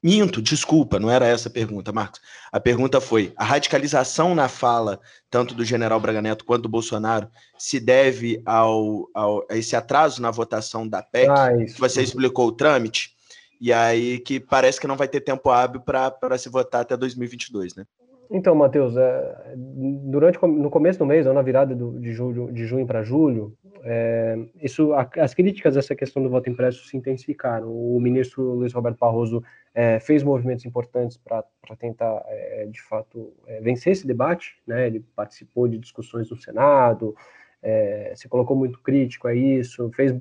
[0.03, 2.21] Minto, desculpa, não era essa a pergunta, Marcos.
[2.51, 7.29] A pergunta foi: a radicalização na fala, tanto do general Braga Neto quanto do Bolsonaro,
[7.59, 11.29] se deve ao, ao a esse atraso na votação da PEC?
[11.31, 13.15] Ah, Você explicou o trâmite,
[13.61, 17.75] e aí que parece que não vai ter tempo hábil para se votar até 2022,
[17.75, 17.85] né?
[18.33, 22.65] Então, Matheus, é, durante no começo do mês, ou na virada do, de, julho, de
[22.65, 26.97] junho para julho, é, isso, a, as críticas a essa questão do voto impresso se
[26.97, 27.69] intensificaram.
[27.69, 29.43] O ministro Luiz Roberto Barroso
[29.75, 31.45] é, fez movimentos importantes para
[31.77, 34.57] tentar, é, de fato, é, vencer esse debate.
[34.65, 34.87] Né?
[34.87, 37.17] Ele participou de discussões no Senado,
[37.61, 40.15] é, se colocou muito crítico a isso, fez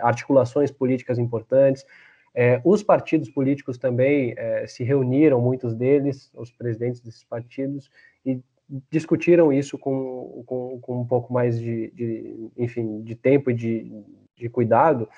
[0.00, 1.84] articulações políticas importantes.
[2.38, 7.90] É, os partidos políticos também é, se reuniram, muitos deles, os presidentes desses partidos,
[8.26, 8.38] e
[8.90, 13.90] discutiram isso com, com, com um pouco mais de, de, enfim, de tempo e de,
[14.36, 15.08] de cuidado,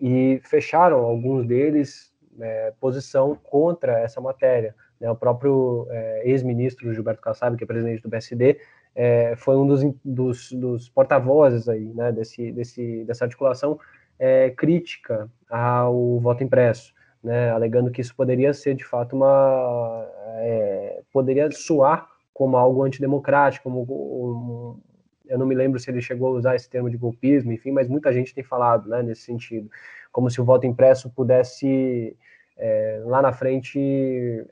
[0.00, 4.74] e fecharam alguns deles é, posição contra essa matéria.
[5.00, 5.08] Né?
[5.08, 8.58] O próprio é, ex-ministro Gilberto Kassab, que é presidente do PSD,
[8.92, 13.78] é, foi um dos, dos, dos porta-vozes aí, né, desse, desse, dessa articulação
[14.18, 20.06] é, crítica ao voto impresso, né, alegando que isso poderia ser de fato uma.
[20.38, 24.80] É, poderia soar como algo antidemocrático, como
[25.26, 27.88] eu não me lembro se ele chegou a usar esse termo de golpismo, enfim, mas
[27.88, 29.70] muita gente tem falado né, nesse sentido,
[30.12, 32.16] como se o voto impresso pudesse
[32.56, 33.78] é, lá na frente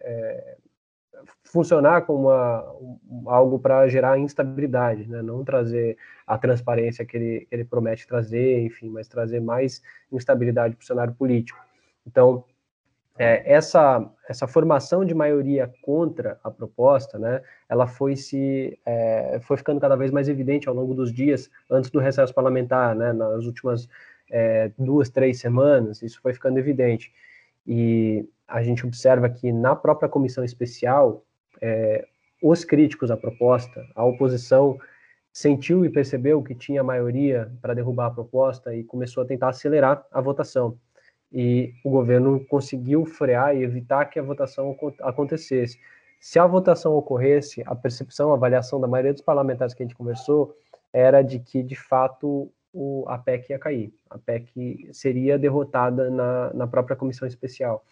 [0.00, 0.56] é,
[1.54, 5.22] funcionar como uma, algo para gerar instabilidade, né?
[5.22, 10.74] não trazer a transparência que ele, que ele promete trazer, enfim, mas trazer mais instabilidade
[10.74, 11.60] para o cenário político.
[12.04, 12.44] Então,
[13.16, 19.56] é, essa, essa formação de maioria contra a proposta, né, ela foi se é, foi
[19.56, 23.44] ficando cada vez mais evidente ao longo dos dias antes do recesso parlamentar, né, nas
[23.44, 23.88] últimas
[24.28, 27.12] é, duas, três semanas, isso foi ficando evidente.
[27.64, 31.24] E a gente observa que na própria comissão especial
[31.64, 32.04] é,
[32.42, 34.78] os críticos à proposta, a oposição
[35.32, 40.04] sentiu e percebeu que tinha maioria para derrubar a proposta e começou a tentar acelerar
[40.12, 40.78] a votação.
[41.32, 45.78] E o governo conseguiu frear e evitar que a votação acontecesse.
[46.20, 49.96] Se a votação ocorresse, a percepção, a avaliação da maioria dos parlamentares que a gente
[49.96, 50.54] conversou
[50.92, 53.94] era de que, de fato, o, a PEC ia cair.
[54.10, 57.84] A PEC seria derrotada na, na própria comissão especial.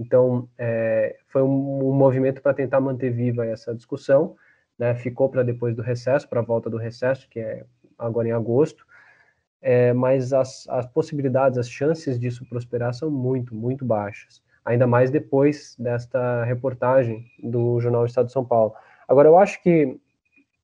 [0.00, 4.34] Então, é, foi um, um movimento para tentar manter viva essa discussão,
[4.78, 4.94] né?
[4.94, 7.66] ficou para depois do recesso, para a volta do recesso, que é
[7.98, 8.86] agora em agosto,
[9.60, 15.10] é, mas as, as possibilidades, as chances disso prosperar são muito, muito baixas, ainda mais
[15.10, 18.72] depois desta reportagem do Jornal Estado de São Paulo.
[19.06, 20.00] Agora, eu acho que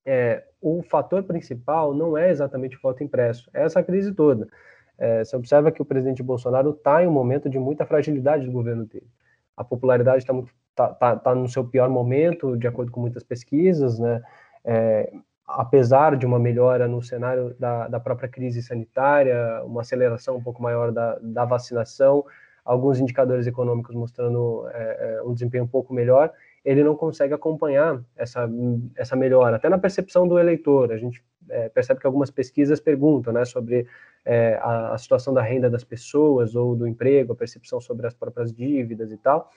[0.06, 4.48] é, o fator principal não é exatamente o voto impresso, é essa crise toda.
[4.96, 8.52] É, você observa que o presidente Bolsonaro está em um momento de muita fragilidade do
[8.52, 9.06] governo dele
[9.56, 10.34] a popularidade está
[10.74, 14.22] tá, tá, tá no seu pior momento, de acordo com muitas pesquisas, né?
[14.64, 15.12] É,
[15.46, 20.62] apesar de uma melhora no cenário da, da própria crise sanitária, uma aceleração um pouco
[20.62, 22.24] maior da, da vacinação,
[22.64, 26.32] alguns indicadores econômicos mostrando é, é um desempenho um pouco melhor,
[26.64, 28.50] ele não consegue acompanhar essa,
[28.96, 30.90] essa melhora, até na percepção do eleitor.
[30.90, 33.86] A gente é, percebe que algumas pesquisas perguntam né, sobre
[34.24, 38.14] é, a, a, situação da renda das pessoas ou do emprego, a percepção sobre as
[38.14, 39.50] próprias dívidas e tal.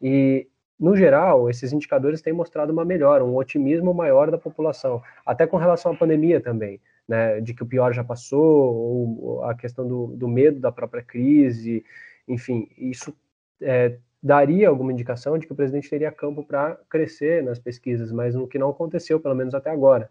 [0.00, 5.46] E, no geral, esses indicadores têm mostrado uma melhora, um otimismo maior da população, até
[5.46, 9.86] com relação à pandemia também, né, de que o pior já passou, ou a questão
[9.86, 11.84] do, do medo da própria crise,
[12.26, 13.14] enfim, isso
[13.60, 18.34] é, daria alguma indicação de que o presidente teria campo para crescer nas pesquisas, mas
[18.34, 20.10] o que não aconteceu, pelo menos até agora.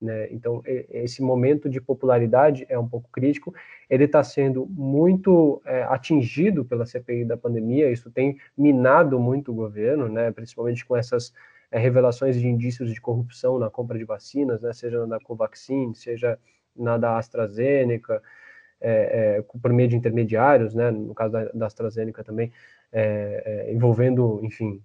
[0.00, 0.28] Né?
[0.32, 3.54] Então, esse momento de popularidade é um pouco crítico.
[3.88, 9.54] Ele está sendo muito é, atingido pela CPI da pandemia, isso tem minado muito o
[9.54, 10.30] governo, né?
[10.30, 11.32] principalmente com essas
[11.70, 14.72] é, revelações de indícios de corrupção na compra de vacinas, né?
[14.72, 16.38] seja na Covaxin, seja
[16.74, 18.22] na da AstraZeneca.
[18.80, 22.50] é, é, por meio de intermediários, né, no caso da, da AstraZeneca também,
[22.92, 24.82] é, é, envolvendo, enfim,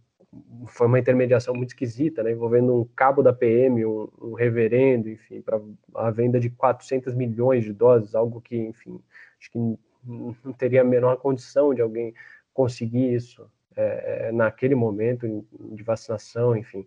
[0.67, 5.41] foi uma intermediação muito esquisita, né, envolvendo um cabo da PM, um, um reverendo, enfim,
[5.41, 5.59] para
[5.93, 8.99] a venda de 400 milhões de doses, algo que, enfim,
[9.39, 9.57] acho que
[10.05, 12.13] não teria a menor condição de alguém
[12.53, 16.85] conseguir isso é, é naquele momento de vacinação, enfim.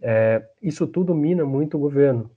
[0.00, 2.30] É, isso tudo mina muito o governo.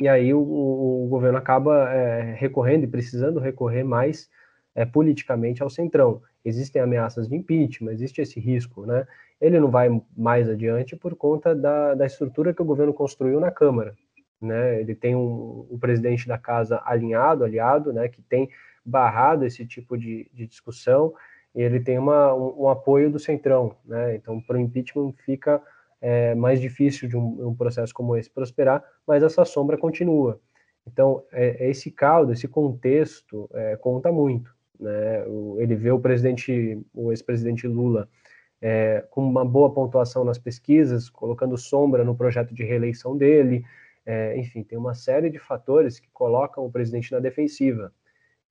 [0.00, 4.28] E aí o, o governo acaba é, recorrendo e precisando recorrer mais
[4.74, 6.22] é, politicamente ao centrão.
[6.44, 9.06] Existem ameaças de impeachment, existe esse risco, né?
[9.40, 13.50] Ele não vai mais adiante por conta da, da estrutura que o governo construiu na
[13.50, 13.94] Câmara,
[14.40, 14.80] né?
[14.80, 18.08] Ele tem um, um presidente da casa alinhado, aliado, né?
[18.08, 18.50] Que tem
[18.84, 21.14] barrado esse tipo de, de discussão
[21.54, 24.14] e ele tem uma, um, um apoio do centrão, né?
[24.14, 25.62] Então, para o impeachment fica
[26.00, 30.40] é mais difícil de um, um, processo como esse prosperar, mas essa sombra continua.
[30.86, 34.54] Então, é, é esse caldo, esse contexto é, conta muito.
[34.78, 35.24] Né?
[35.26, 38.08] O, ele vê o presidente, o ex-presidente Lula,
[38.60, 43.64] é, com uma boa pontuação nas pesquisas, colocando sombra no projeto de reeleição dele.
[44.04, 47.92] É, enfim, tem uma série de fatores que colocam o presidente na defensiva.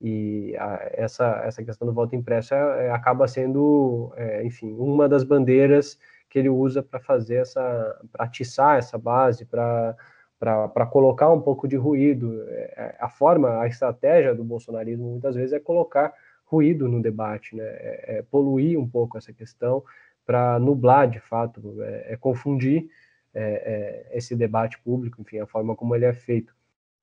[0.02, 5.24] E a, essa, essa questão do voto impresso é, é, acaba sendo, enfim, uma das
[5.24, 9.96] bandeiras que ele usa para fazer essa, para atiçar essa base, para
[10.40, 12.44] para colocar um pouco de ruído.
[12.48, 16.14] É, é, a forma, a estratégia do bolsonarismo muitas vezes é colocar
[16.50, 17.64] ruído no debate, né?
[17.64, 19.84] é, é poluir um pouco essa questão
[20.26, 22.90] para nublar de fato, é, é confundir
[23.34, 26.54] é, esse debate público, enfim, a forma como ele é feito.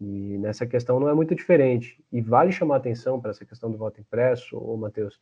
[0.00, 2.02] E nessa questão não é muito diferente.
[2.12, 5.18] E vale chamar atenção para essa questão do voto impresso, ô Matheus,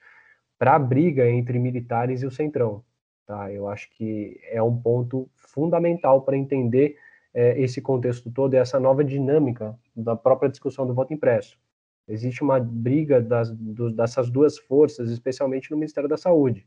[0.59, 2.83] para a briga entre militares e o centrão.
[3.27, 3.53] Tá?
[3.53, 6.97] Eu acho que é um ponto fundamental para entender
[7.33, 11.59] é, esse contexto todo e essa nova dinâmica da própria discussão do voto impresso.
[12.07, 16.67] Existe uma briga das, do, dessas duas forças, especialmente no Ministério da Saúde,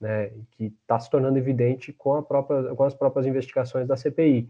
[0.00, 4.48] né, que está se tornando evidente com, própria, com, as próprias investigações da CPI.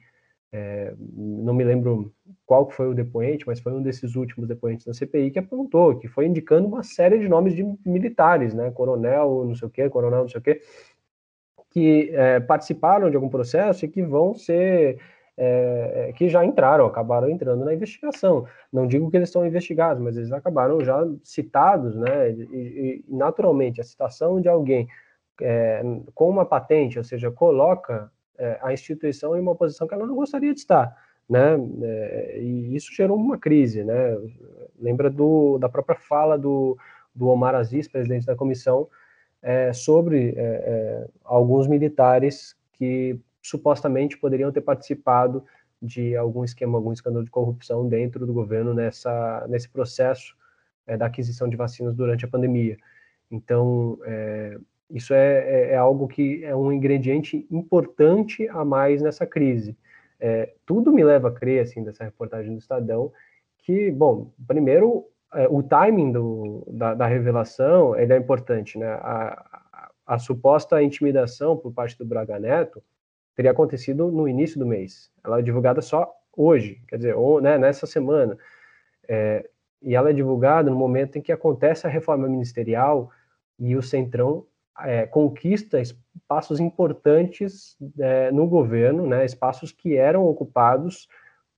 [0.51, 2.13] É, não me lembro
[2.47, 6.09] qual foi o depoente, mas foi um desses últimos depoentes da CPI que apontou, que
[6.09, 10.23] foi indicando uma série de nomes de militares, né, coronel, não sei o quê, coronel,
[10.23, 10.61] não sei o quê,
[11.71, 14.99] que é, participaram de algum processo e que vão ser
[15.37, 18.47] é, é, que já entraram, acabaram entrando na investigação.
[18.73, 22.31] Não digo que eles estão investigados, mas eles acabaram já citados, né?
[22.31, 24.87] E, e naturalmente, a citação de alguém
[25.41, 25.83] é,
[26.15, 30.15] com uma patente, ou seja, coloca é, a instituição em uma posição que ela não
[30.15, 30.95] gostaria de estar,
[31.29, 31.57] né?
[31.83, 34.17] É, e isso gerou uma crise, né?
[34.79, 36.77] Lembra do, da própria fala do,
[37.15, 38.87] do Omar Aziz, presidente da comissão,
[39.41, 40.37] é, sobre
[41.25, 45.45] alguns militares que supostamente poderiam ter participado
[45.83, 50.37] de algum esquema, algum escândalo de corrupção dentro do governo nessa, nesse processo
[50.87, 52.79] é, da aquisição de vacinas durante a pandemia.
[53.29, 54.57] Então, é,
[54.91, 59.77] isso é, é, algo que é um ingrediente importante a mais nessa crise.
[60.65, 63.13] tudo me leva a crer, assim, dessa reportagem do Estadão,
[63.59, 65.09] que, bom, primeiro,
[65.51, 68.87] o timing do, da, da, revelação ele é importante, né?
[68.87, 72.83] A, a, a, suposta intimidação por parte do Braga Neto
[73.35, 75.11] teria acontecido no início do mês.
[75.25, 78.37] Ela é divulgada só hoje, quer dizer, ou, né, nessa semana.
[79.09, 79.49] É,
[79.81, 83.11] e ela é divulgada no momento em que acontece a reforma ministerial
[83.59, 84.47] e o Centrão
[84.81, 91.09] é, conquista espaços importantes é, no governo, né, espaços que eram ocupados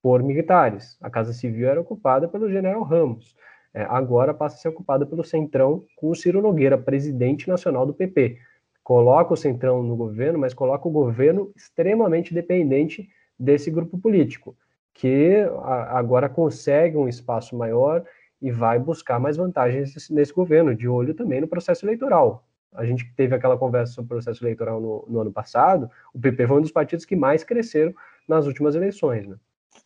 [0.01, 0.97] por militares.
[1.01, 3.35] A Casa Civil era ocupada pelo general Ramos
[3.75, 7.93] é, agora passa a ser ocupada pelo Centrão com o Ciro Nogueira, presidente nacional do
[7.93, 8.37] PP.
[8.85, 14.55] Coloca o Centrão no governo, mas coloca o governo extremamente dependente desse grupo político,
[14.93, 15.43] que
[15.89, 18.05] agora consegue um espaço maior
[18.39, 22.47] e vai buscar mais vantagens nesse governo, de olho também no processo eleitoral.
[22.71, 26.45] A gente teve aquela conversa sobre o processo eleitoral no, no ano passado, o PP
[26.45, 27.91] foi um dos partidos que mais cresceram
[28.27, 29.25] nas últimas eleições.
[29.25, 29.35] Né?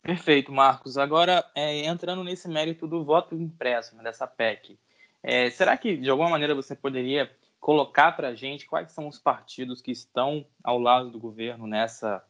[0.02, 0.98] Perfeito, Marcos.
[0.98, 4.78] Agora, é, entrando nesse mérito do voto impresso, né, dessa PEC,
[5.22, 7.30] é, será que de alguma maneira você poderia
[7.60, 12.24] colocar para a gente quais são os partidos que estão ao lado do governo nessa,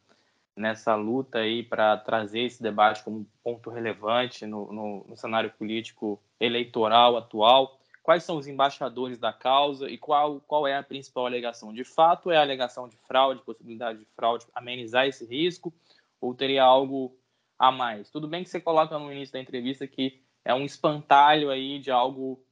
[0.55, 6.21] nessa luta aí para trazer esse debate como ponto relevante no, no, no cenário político
[6.39, 7.79] eleitoral atual?
[8.03, 11.73] Quais são os embaixadores da causa e qual, qual é a principal alegação?
[11.73, 15.73] De fato, é a alegação de fraude, possibilidade de fraude, amenizar esse risco,
[16.19, 17.15] ou teria algo
[17.57, 18.09] a mais.
[18.09, 21.91] Tudo bem que você coloca no início da entrevista que é um espantalho aí de
[21.91, 22.43] algo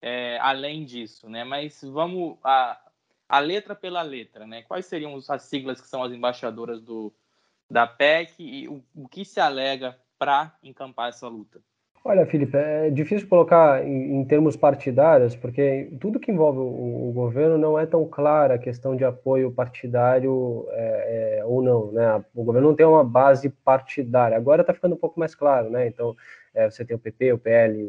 [0.00, 1.44] é, além disso, né?
[1.44, 2.80] Mas vamos a,
[3.28, 4.62] a letra pela letra, né?
[4.62, 7.12] Quais seriam as siglas que são as embaixadoras do,
[7.70, 11.60] da PEC e o, o que se alega para encampar essa luta?
[12.08, 17.12] Olha, Felipe, é difícil colocar em, em termos partidários, porque tudo que envolve o, o,
[17.12, 22.24] governo não é tão clara a questão de apoio partidário é, é, ou não, né?
[22.32, 24.36] O governo não tem uma base partidária.
[24.36, 25.88] Agora está ficando um pouco mais claro, né?
[25.88, 26.16] Então,
[26.54, 27.82] é, você tem o PP, o PL,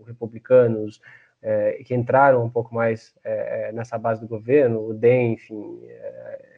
[0.00, 1.00] os republicanos,
[1.44, 5.80] é, que entraram um pouco mais é, é, nessa base do governo, o DEM, enfim,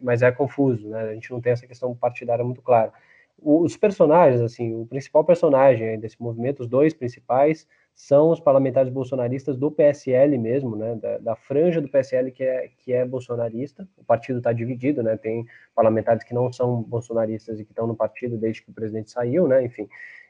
[0.00, 1.00] mas é confuso, né?
[1.00, 2.92] A gente não tem essa questão partidária muito clara
[3.38, 9.56] os personagens, assim, o principal personagem desse movimento, os dois principais, são os parlamentares bolsonaristas
[9.56, 13.88] do PSL mesmo, né, da, da franja do PSL que é, que é bolsonarista.
[13.96, 17.96] O partido está dividido, né, tem parlamentares que não são bolsonaristas e que estão no
[17.96, 19.88] partido desde que o presidente saiu, né, enfim.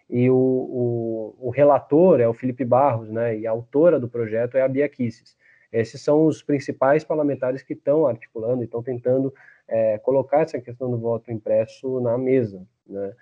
[0.09, 4.57] E o, o, o relator é o Felipe Barros, né, e a autora do projeto
[4.57, 5.37] é a Bia Kisses.
[5.73, 9.35] Esses são os principais parlamentares que estão articulando e estão tentando
[9.69, 13.13] é, colocar essa questão do voto impresso na mesa, né?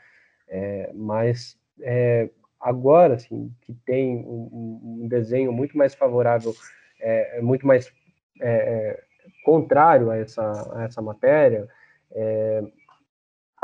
[0.47, 2.29] É, mas é,
[2.61, 6.53] agora, assim, que tem um, um, desenho muito mais favorável,
[7.01, 7.91] é, é muito mais
[8.41, 9.03] é,
[9.45, 11.67] contrário a essa, a essa matéria,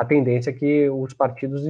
[0.00, 1.62] a tendência é que os partidos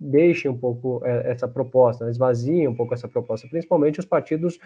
[0.00, 2.10] deixem um pouco essa proposta, né?
[2.10, 4.58] esvaziem um pouco essa proposta, principalmente os partidos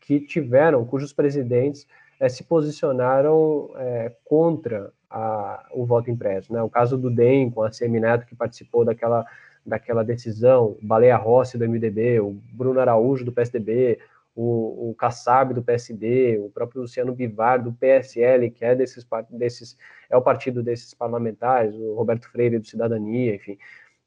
[0.00, 1.86] que tiveram, cujos presidentes
[2.18, 6.52] é, se posicionaram é, contra a, o voto impresso.
[6.52, 6.60] Né?
[6.60, 9.24] O caso do DEM, com a Semineto, que participou daquela,
[9.64, 13.98] daquela decisão, Baleia Rossi, do MDB, o Bruno Araújo, do PSDB,
[14.34, 19.76] o, o Kassab, do PSD, o próprio Luciano Bivar, do PSL, que é, desses, desses,
[20.08, 23.58] é o partido desses parlamentares, o Roberto Freire, do Cidadania, enfim.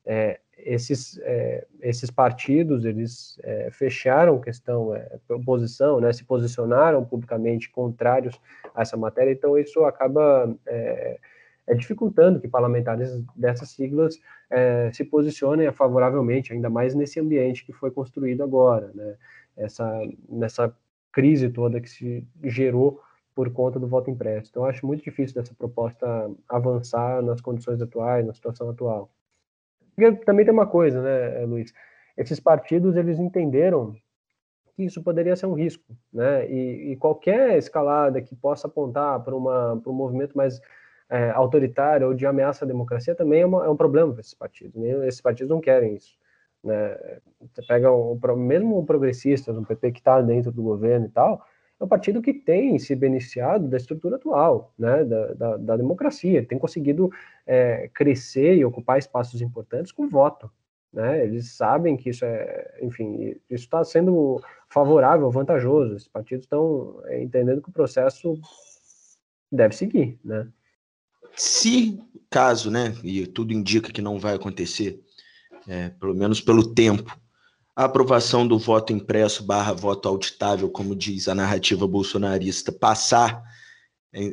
[0.05, 7.69] É, esses, é, esses partidos eles é, fecharam questão é, posição, né, se posicionaram publicamente
[7.71, 8.39] contrários
[8.75, 11.19] a essa matéria, então isso acaba é,
[11.65, 14.19] é dificultando que parlamentares dessas siglas
[14.49, 19.15] é, se posicionem favoravelmente, ainda mais nesse ambiente que foi construído agora, né,
[19.55, 20.75] essa, nessa
[21.11, 23.01] crise toda que se gerou
[23.35, 24.49] por conta do voto impresso.
[24.49, 26.07] Então, acho muito difícil dessa proposta
[26.47, 29.09] avançar nas condições atuais, na situação atual.
[29.95, 31.73] Porque também tem uma coisa, né, Luiz?
[32.17, 33.95] Esses partidos, eles entenderam
[34.75, 36.49] que isso poderia ser um risco, né?
[36.49, 40.59] E, e qualquer escalada que possa apontar para um movimento mais
[41.09, 44.33] é, autoritário ou de ameaça à democracia também é, uma, é um problema para esses
[44.33, 44.81] partidos.
[44.81, 45.07] Né?
[45.07, 46.15] Esses partidos não querem isso.
[46.63, 46.97] Né?
[47.41, 51.45] Você pega um, mesmo o progressista, um PP que está dentro do governo e tal,
[51.79, 56.45] é um partido que tem se beneficiado da estrutura atual, né, da, da, da democracia,
[56.45, 57.11] tem conseguido
[57.45, 60.49] é, crescer e ocupar espaços importantes com voto.
[60.93, 61.25] Né?
[61.25, 64.39] Eles sabem que isso é, enfim, isso está sendo
[64.69, 65.95] favorável, vantajoso.
[65.95, 68.39] Esses partidos estão é, entendendo que o processo
[69.51, 70.47] deve seguir, né?
[71.35, 71.99] Se
[72.29, 74.99] caso, né, e tudo indica que não vai acontecer,
[75.67, 77.17] é, pelo menos pelo tempo,
[77.75, 83.43] a aprovação do voto impresso barra voto auditável, como diz a narrativa bolsonarista, passar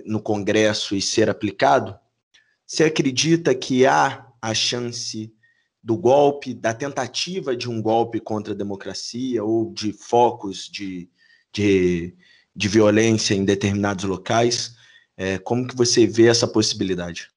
[0.05, 1.99] no Congresso e ser aplicado,
[2.67, 5.33] você acredita que há a chance
[5.83, 11.11] do golpe, da tentativa de um golpe contra a democracia ou de focos de,
[11.53, 12.15] de,
[12.55, 14.77] de violência em determinados locais?
[15.17, 17.31] É, como que você vê essa possibilidade?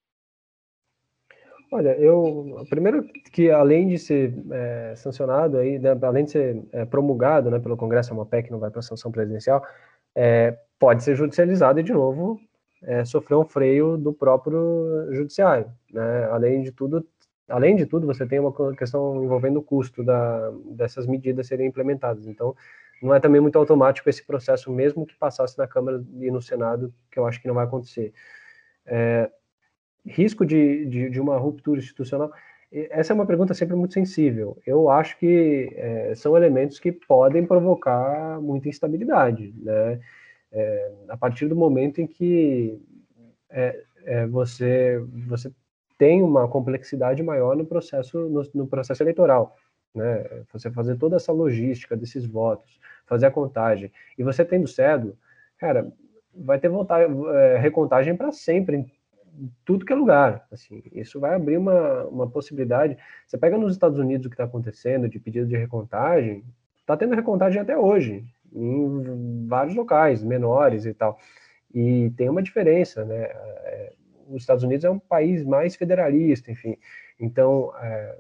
[1.73, 6.85] Olha, eu primeiro que além de ser é, sancionado aí, né, além de ser é,
[6.85, 9.65] promulgado, né, pelo Congresso, é uma PEC não vai para sanção presidencial,
[10.13, 12.39] é, pode ser judicializado e de novo
[12.83, 16.25] é, sofrer um freio do próprio judiciário, né?
[16.25, 17.03] Além de tudo,
[17.49, 22.27] além de tudo, você tem uma questão envolvendo o custo da, dessas medidas serem implementadas.
[22.27, 22.55] Então,
[23.01, 26.93] não é também muito automático esse processo, mesmo que passasse na Câmara e no Senado,
[27.09, 28.13] que eu acho que não vai acontecer.
[28.85, 29.31] É,
[30.05, 32.31] risco de, de, de, uma ruptura institucional?
[32.71, 34.57] Essa é uma pergunta sempre muito sensível.
[34.65, 39.99] Eu acho que é, são elementos que podem provocar muita instabilidade, né?
[40.51, 42.79] É, a partir do momento em que
[43.49, 45.51] é, é você você
[45.97, 49.55] tem uma complexidade maior no processo no, no, processo eleitoral,
[49.93, 50.43] né?
[50.51, 55.17] Você fazer toda essa logística desses votos, fazer a contagem e você tendo cedo,
[55.57, 55.91] cara,
[56.33, 58.85] vai ter votar, é, recontagem para sempre
[59.65, 60.45] tudo que é lugar.
[60.51, 62.97] Assim, isso vai abrir uma, uma possibilidade.
[63.27, 66.43] Você pega nos Estados Unidos o que está acontecendo de pedido de recontagem,
[66.79, 71.17] está tendo recontagem até hoje, em vários locais, menores e tal.
[71.73, 73.23] E tem uma diferença, né?
[73.23, 73.93] É,
[74.29, 76.77] os Estados Unidos é um país mais federalista, enfim.
[77.19, 78.17] Então, é,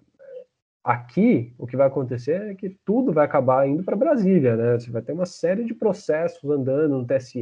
[0.83, 4.73] aqui, o que vai acontecer é que tudo vai acabar indo para Brasília, né?
[4.73, 7.39] Você vai ter uma série de processos andando no TSE,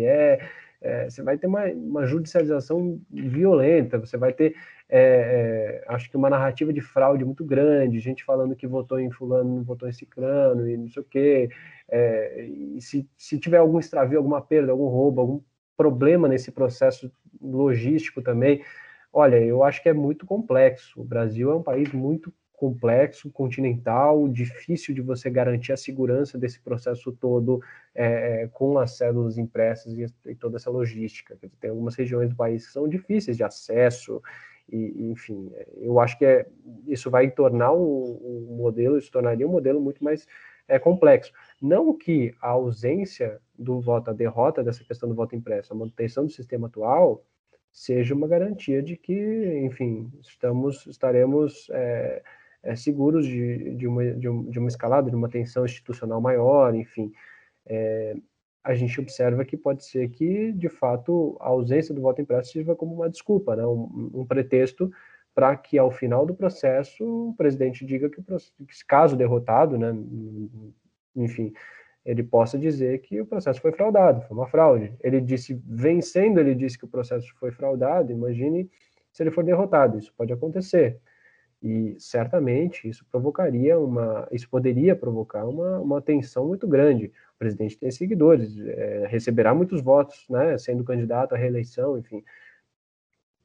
[0.81, 4.55] é, você vai ter uma, uma judicialização violenta, você vai ter,
[4.89, 9.11] é, é, acho que uma narrativa de fraude muito grande, gente falando que votou em
[9.11, 11.49] fulano, não votou em ciclano, e não sei o quê,
[11.87, 15.41] é, e se, se tiver algum extravio, alguma perda, algum roubo, algum
[15.77, 18.63] problema nesse processo logístico também,
[19.13, 24.27] olha, eu acho que é muito complexo, o Brasil é um país muito complexo, continental,
[24.27, 27.59] difícil de você garantir a segurança desse processo todo
[27.95, 31.35] é, é com as células impressas e, e, toda essa logística.
[31.59, 34.21] Tem algumas regiões do país que são difíceis de acesso,
[34.69, 36.45] e, enfim, é, eu acho que é,
[36.85, 40.27] isso vai tornar o modelo, isso tornaria um modelo muito mais
[40.67, 41.33] é, complexo.
[41.59, 46.27] Não que a ausência do voto, a derrota dessa questão do voto impresso, a manutenção
[46.27, 47.25] do sistema atual,
[47.71, 52.21] seja uma garantia de que, enfim, estamos, estaremos é,
[52.63, 56.75] é, seguros de, de, uma, de, um, de, uma escalada, de uma tensão institucional maior,
[56.75, 57.11] enfim.
[57.65, 58.15] É,
[58.63, 62.75] a gente observa que pode ser que, de fato, a ausência do voto impresso sirva
[62.75, 64.91] como uma desculpa, né, um, um pretexto
[65.33, 68.21] para que, ao final do processo, o presidente diga que,
[68.87, 69.91] caso derrotado, né,
[71.15, 71.53] enfim,
[72.05, 74.93] ele possa dizer que o processo foi fraudado, foi uma fraude.
[75.01, 78.69] Ele disse, vencendo, ele disse que o processo foi fraudado, imagine
[79.11, 80.99] se ele for derrotado, isso pode acontecer.
[81.61, 87.11] E certamente isso provocaria uma, isso poderia provocar uma, uma tensão muito grande.
[87.35, 92.23] O presidente tem seguidores, é, receberá muitos votos, né, sendo candidato à reeleição, enfim.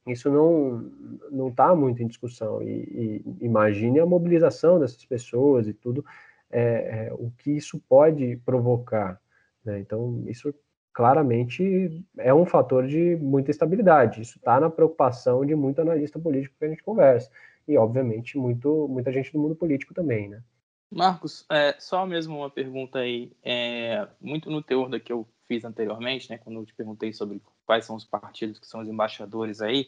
[0.07, 0.91] Isso não
[1.29, 2.63] não está muito em discussão.
[2.63, 6.03] E, e, imagine a mobilização dessas pessoas e tudo,
[6.49, 9.21] é, é, o que isso pode provocar.
[9.63, 9.79] Né?
[9.79, 10.55] Então, isso
[10.91, 14.21] claramente é um fator de muita estabilidade.
[14.21, 17.29] Isso está na preocupação de muito analista político que a gente conversa
[17.67, 20.41] e, obviamente, muito, muita gente do mundo político também, né?
[20.89, 25.65] Marcos, é, só mesmo uma pergunta aí, é, muito no teor da que eu fiz
[25.65, 29.61] anteriormente, né, quando eu te perguntei sobre quais são os partidos que são os embaixadores
[29.61, 29.87] aí,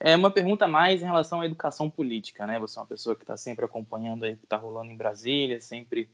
[0.00, 2.58] é uma pergunta mais em relação à educação política, né?
[2.58, 5.60] Você é uma pessoa que está sempre acompanhando aí o que está rolando em Brasília,
[5.60, 6.10] sempre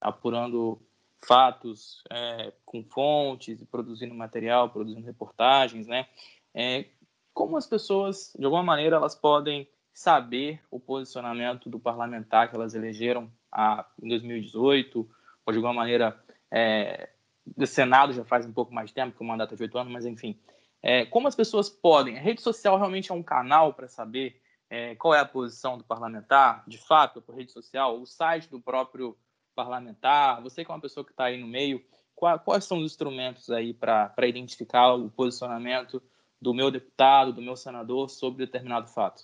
[0.00, 0.80] apurando
[1.20, 6.06] fatos é, com fontes, produzindo material, produzindo reportagens, né?
[6.54, 6.86] É,
[7.32, 12.74] como as pessoas, de alguma maneira, elas podem saber o posicionamento do parlamentar que elas
[12.74, 15.08] elegeram a, em 2018,
[15.46, 16.20] ou de alguma maneira
[16.50, 17.10] é,
[17.46, 19.92] do Senado já faz um pouco mais tempo, que o mandato é de oito anos,
[19.92, 20.38] mas enfim.
[20.82, 22.18] É, como as pessoas podem?
[22.18, 25.84] A rede social realmente é um canal para saber é, qual é a posição do
[25.84, 29.16] parlamentar, de fato, por rede social, o site do próprio
[29.54, 31.80] parlamentar, você que é uma pessoa que está aí no meio,
[32.16, 36.02] qual, quais são os instrumentos aí para identificar o posicionamento
[36.40, 39.22] do meu deputado, do meu senador sobre determinado fato?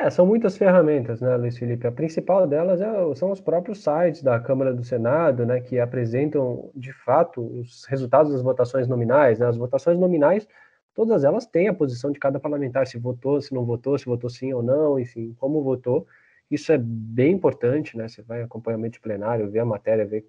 [0.00, 1.84] É, são muitas ferramentas, né, Luiz Felipe?
[1.84, 6.70] A principal delas é, são os próprios sites da Câmara do Senado, né, que apresentam,
[6.72, 9.40] de fato, os resultados das votações nominais.
[9.40, 9.46] Né?
[9.48, 10.46] As votações nominais,
[10.94, 14.30] todas elas têm a posição de cada parlamentar, se votou, se não votou, se votou
[14.30, 16.06] sim ou não, enfim, como votou.
[16.48, 18.08] Isso é bem importante, né?
[18.08, 20.24] Você vai acompanhamento plenário, ver a matéria, ver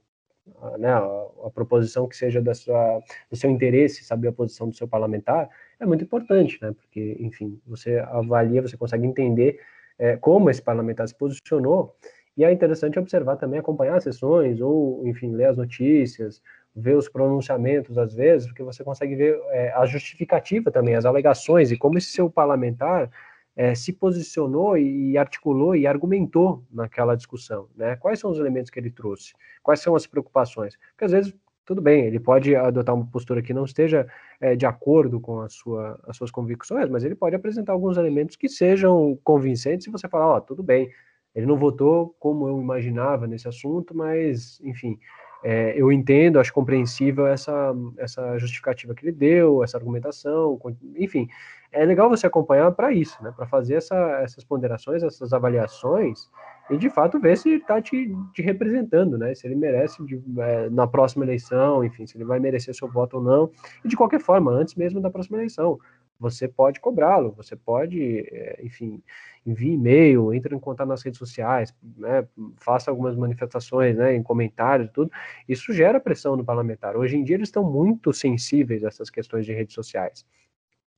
[0.78, 4.76] né, a, a, proposição que seja da sua, do seu interesse, saber a posição do
[4.76, 5.50] seu parlamentar,
[5.80, 6.72] é muito importante, né?
[6.74, 9.60] Porque, enfim, você avalia, você consegue entender
[9.98, 11.96] é, como esse parlamentar se posicionou,
[12.38, 16.42] e é interessante observar também, acompanhar as sessões, ou, enfim, ler as notícias,
[16.76, 21.72] ver os pronunciamentos, às vezes, porque você consegue ver é, a justificativa também, as alegações,
[21.72, 23.12] e como esse seu parlamentar
[23.56, 27.98] é, se posicionou e articulou e argumentou naquela discussão, né?
[27.98, 29.34] Quais são os elementos que ele trouxe?
[29.62, 30.78] Quais são as preocupações?
[30.92, 31.36] Porque às vezes
[31.70, 34.08] tudo bem, ele pode adotar uma postura que não esteja
[34.42, 38.50] é, de acordo com sua, as suas convicções, mas ele pode apresentar alguns elementos que
[38.50, 40.90] sejam convincentes e você falar, ó, oh, tudo bem,
[41.36, 44.98] ele não votou como eu imaginava nesse assunto, mas, enfim,
[45.44, 50.60] é, eu entendo, acho compreensível essa, essa justificativa que ele deu, essa argumentação,
[50.96, 51.28] enfim,
[51.72, 56.30] é legal você acompanhar para isso, né, para fazer essa, essas ponderações, essas avaliações,
[56.70, 59.34] e de fato ver se está te, te, representando, né?
[59.34, 63.18] Se ele merece de, é, na próxima eleição, enfim, se ele vai merecer seu voto
[63.18, 63.50] ou não.
[63.84, 65.80] E de qualquer forma, antes mesmo da próxima eleição,
[66.20, 69.02] você pode cobrá-lo, você pode, é, enfim,
[69.46, 74.90] envie e-mail, entre em contato nas redes sociais, né, faça algumas manifestações, né, em comentários,
[74.92, 75.12] tudo.
[75.48, 76.98] Isso gera pressão no parlamentar.
[76.98, 80.26] Hoje em dia eles estão muito sensíveis a essas questões de redes sociais.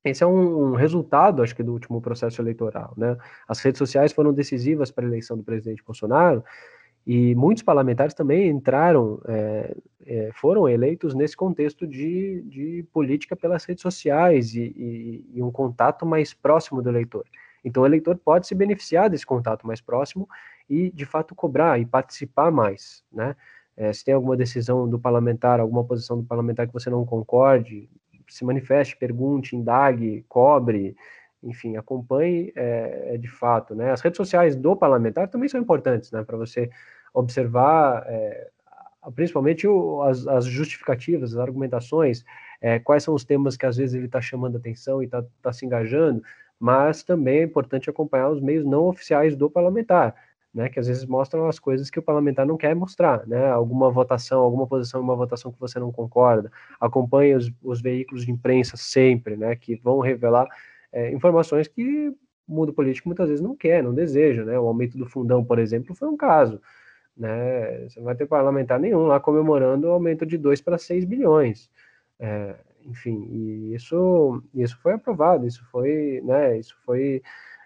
[0.03, 2.93] Esse é um, resultado, acho que, do último processo eleitoral.
[2.97, 3.15] Né?
[3.47, 6.43] As redes sociais foram decisivas para a eleição do presidente Bolsonaro
[7.05, 9.75] e muitos parlamentares também entraram, é,
[10.05, 15.51] é, foram eleitos nesse contexto de, de política pelas redes sociais e, e, e, um
[15.51, 17.25] contato mais próximo do eleitor.
[17.63, 20.27] Então, o eleitor pode se beneficiar desse contato mais próximo
[20.69, 23.03] e, de fato, cobrar e participar mais.
[23.11, 23.35] Né?
[23.75, 27.89] É, se tem alguma decisão do parlamentar, alguma posição do parlamentar que você não concorde,
[28.27, 30.95] se manifeste, pergunte, indague, cobre,
[31.43, 33.73] enfim, acompanhe é, é, de fato.
[33.73, 33.91] Né?
[33.91, 36.69] As redes sociais do parlamentar também são importantes né, para você
[37.13, 38.49] observar, é,
[39.15, 42.23] principalmente o, as, as, justificativas, as argumentações,
[42.61, 45.51] é, quais são os temas que às vezes ele está chamando atenção e está tá
[45.51, 46.21] se engajando,
[46.59, 50.15] mas também é importante acompanhar os meios não oficiais do parlamentar.
[50.53, 53.89] Né, que às vezes mostram as coisas que o parlamentar não quer mostrar, né, alguma
[53.89, 58.75] votação, alguma posição uma votação que você não concorda, acompanhe os, os veículos de imprensa
[58.75, 60.49] sempre, né, que vão revelar
[60.91, 62.09] é, informações que
[62.47, 64.59] o mundo político muitas vezes não quer, não deseja, né?
[64.59, 66.61] O aumento do fundão, por exemplo, foi um caso,
[67.15, 67.87] né?
[67.87, 71.69] Você não vai ter parlamentar nenhum lá comemorando o aumento de 2 para 6 bilhões.
[72.19, 77.21] É, enfim, e isso, isso foi aprovado, isso foi, né, isso foi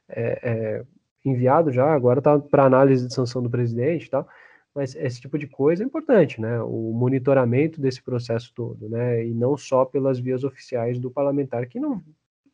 [0.10, 0.86] é, é,
[1.24, 4.28] enviado já, agora está para análise de sanção do presidente e tal,
[4.74, 9.34] mas esse tipo de coisa é importante, né, o monitoramento desse processo todo, né, e
[9.34, 12.04] não só pelas vias oficiais do parlamentar, que não,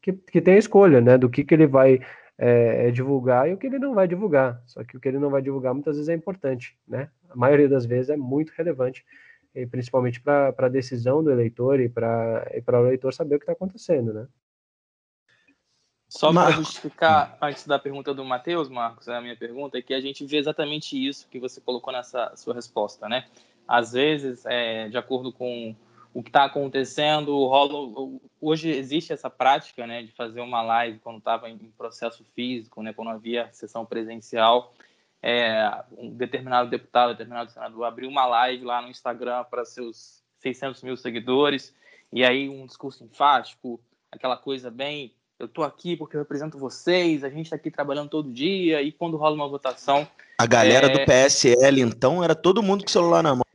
[0.01, 1.99] que, que tem a escolha, né, do que, que ele vai
[2.37, 4.61] é, divulgar e o que ele não vai divulgar.
[4.65, 7.09] Só que o que ele não vai divulgar muitas vezes é importante, né?
[7.29, 9.05] A maioria das vezes é muito relevante,
[9.53, 12.43] e principalmente para a decisão do eleitor e para
[12.73, 14.27] o eleitor saber o que está acontecendo, né?
[16.09, 20.01] Só para justificar, antes da pergunta do Matheus, Marcos, a minha pergunta é que a
[20.01, 23.27] gente vê exatamente isso que você colocou nessa sua resposta, né?
[23.65, 25.73] Às vezes, é, de acordo com
[26.13, 31.19] o que está acontecendo, rola, hoje existe essa prática, né, de fazer uma live quando
[31.19, 34.73] estava em processo físico, né, quando havia sessão presencial,
[35.21, 40.83] é, um determinado deputado, determinado senador abriu uma live lá no Instagram para seus 600
[40.83, 41.73] mil seguidores,
[42.11, 43.79] e aí um discurso enfático,
[44.11, 48.09] aquela coisa bem, eu estou aqui porque eu represento vocês, a gente está aqui trabalhando
[48.09, 50.07] todo dia, e quando rola uma votação...
[50.37, 50.89] A galera é...
[50.89, 53.45] do PSL, então, era todo mundo com o celular na mão.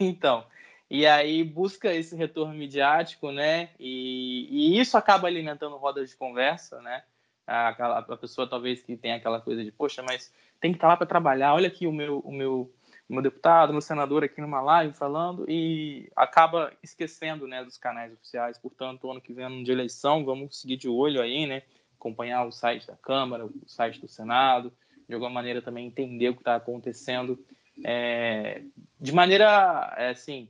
[0.00, 0.44] Então,
[0.90, 3.70] e aí busca esse retorno midiático, né?
[3.78, 7.02] E, e isso acaba alimentando rodas de conversa, né?
[7.46, 7.68] A,
[7.98, 11.06] a, pessoa talvez que tem aquela coisa de, poxa, mas tem que estar lá para
[11.06, 11.54] trabalhar.
[11.54, 12.72] Olha aqui o meu, o meu,
[13.08, 17.78] o meu deputado, o meu senador aqui numa live falando e acaba esquecendo, né, dos
[17.78, 18.58] canais oficiais.
[18.58, 21.62] Portanto, ano que vem, ano de eleição, vamos seguir de olho aí, né?
[21.98, 24.72] Acompanhar o site da Câmara, o site do Senado,
[25.06, 27.38] de alguma maneira também entender o que está acontecendo
[27.84, 28.62] é,
[29.00, 30.48] de maneira, é, assim,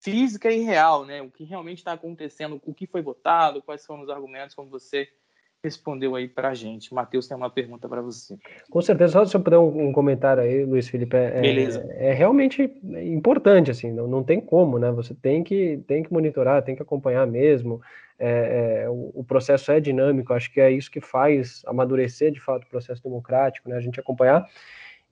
[0.00, 1.22] física e real, né?
[1.22, 5.08] O que realmente está acontecendo, o que foi votado, quais foram os argumentos, como você
[5.62, 6.94] respondeu aí para a gente.
[6.94, 8.36] Matheus tem uma pergunta para você.
[8.70, 11.84] Com certeza, só se eu puder um, um comentário aí, Luiz Felipe, é, Beleza.
[11.90, 12.62] é, é realmente
[13.04, 14.90] importante, assim, não, não tem como, né?
[14.92, 17.80] Você tem que, tem que monitorar, tem que acompanhar mesmo.
[18.18, 22.40] É, é, o, o, processo é dinâmico, acho que é isso que faz amadurecer de
[22.40, 23.76] fato o processo democrático, né?
[23.76, 24.46] A gente acompanhar.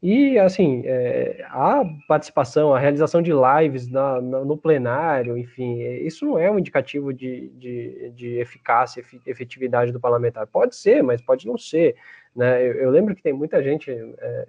[0.07, 6.27] E, assim, é, a participação, a realização de lives na, na, no plenário, enfim, isso
[6.27, 10.47] não é um indicativo de, de, de eficácia, efetividade do parlamentar.
[10.47, 11.97] Pode ser, mas pode não ser.
[12.37, 12.63] Né?
[12.67, 14.47] Eu, eu lembro que tem muita gente, é,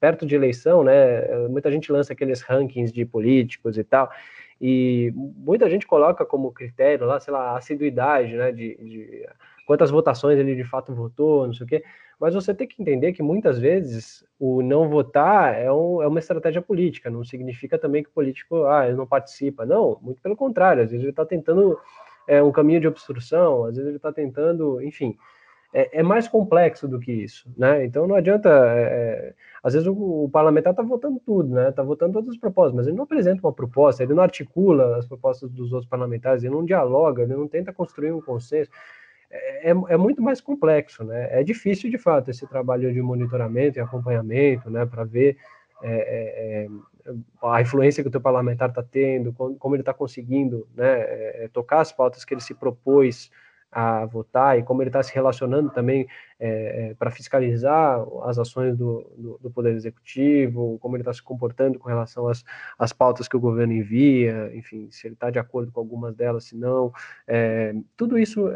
[0.00, 4.10] perto de eleição, né, muita gente lança aqueles rankings de políticos e tal,
[4.60, 9.28] e muita gente coloca como critério lá, sei lá, assiduidade, né, de, de
[9.68, 11.84] quantas votações ele de fato votou, não sei o quê.
[12.18, 16.18] Mas você tem que entender que muitas vezes o não votar é, um, é uma
[16.18, 19.66] estratégia política, não significa também que o político ah, ele não participa.
[19.66, 21.78] Não, muito pelo contrário, às vezes ele está tentando
[22.26, 25.14] é, um caminho de obstrução, às vezes ele está tentando, enfim.
[25.70, 27.84] É, é, mais complexo do que isso, né?
[27.84, 31.68] Então não adianta, é, é às vezes o, o parlamentar está votando tudo, né?
[31.68, 35.06] Está votando todas as propostas, mas ele não apresenta uma proposta, ele não articula as
[35.06, 38.70] propostas dos outros parlamentares, ele não dialoga, ele não tenta construir um consenso
[39.30, 41.28] é, é muito mais complexo, né?
[41.30, 45.36] É difícil, de fato, esse trabalho de monitoramento e acompanhamento, né, para ver
[45.82, 49.94] é, é, é, a influência que o teu parlamentar está tendo, como, como ele está
[49.94, 53.30] conseguindo né, é, é, tocar as pautas que ele se propôs
[53.70, 56.06] a votar e como ele está se relacionando também
[56.40, 61.22] é, é, para fiscalizar as ações do, do, do Poder Executivo, como ele está se
[61.22, 62.44] comportando com relação às,
[62.78, 66.44] às pautas que o governo envia, enfim, se ele está de acordo com algumas delas,
[66.44, 66.92] se não,
[67.26, 68.48] é, tudo isso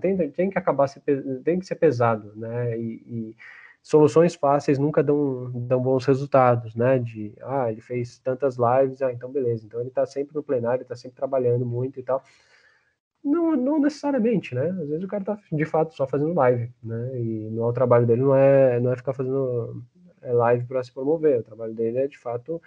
[0.00, 1.00] tem, tem que acabar se,
[1.44, 2.78] tem que ser pesado, né?
[2.78, 3.36] E, e
[3.82, 6.98] soluções fáceis nunca dão, dão bons resultados, né?
[6.98, 10.82] De ah, ele fez tantas lives, ah, então beleza, então ele está sempre no plenário,
[10.82, 12.22] está sempre trabalhando muito e tal.
[13.22, 14.70] Não, não necessariamente, né?
[14.70, 17.20] Às vezes o cara tá de fato só fazendo live, né?
[17.20, 19.84] E não, o trabalho dele não é, não é ficar fazendo
[20.22, 21.40] é, live para se promover.
[21.40, 22.60] O trabalho dele é de fato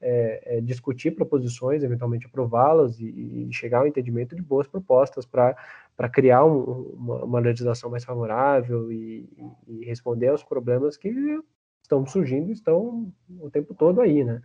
[0.00, 6.08] é, é discutir proposições, eventualmente aprová-las e, e, chegar ao entendimento de boas propostas para
[6.12, 9.28] criar um, uma, uma, legislação mais favorável e,
[9.68, 11.14] e, responder aos problemas que
[11.82, 14.40] estão surgindo, estão o tempo todo aí, né?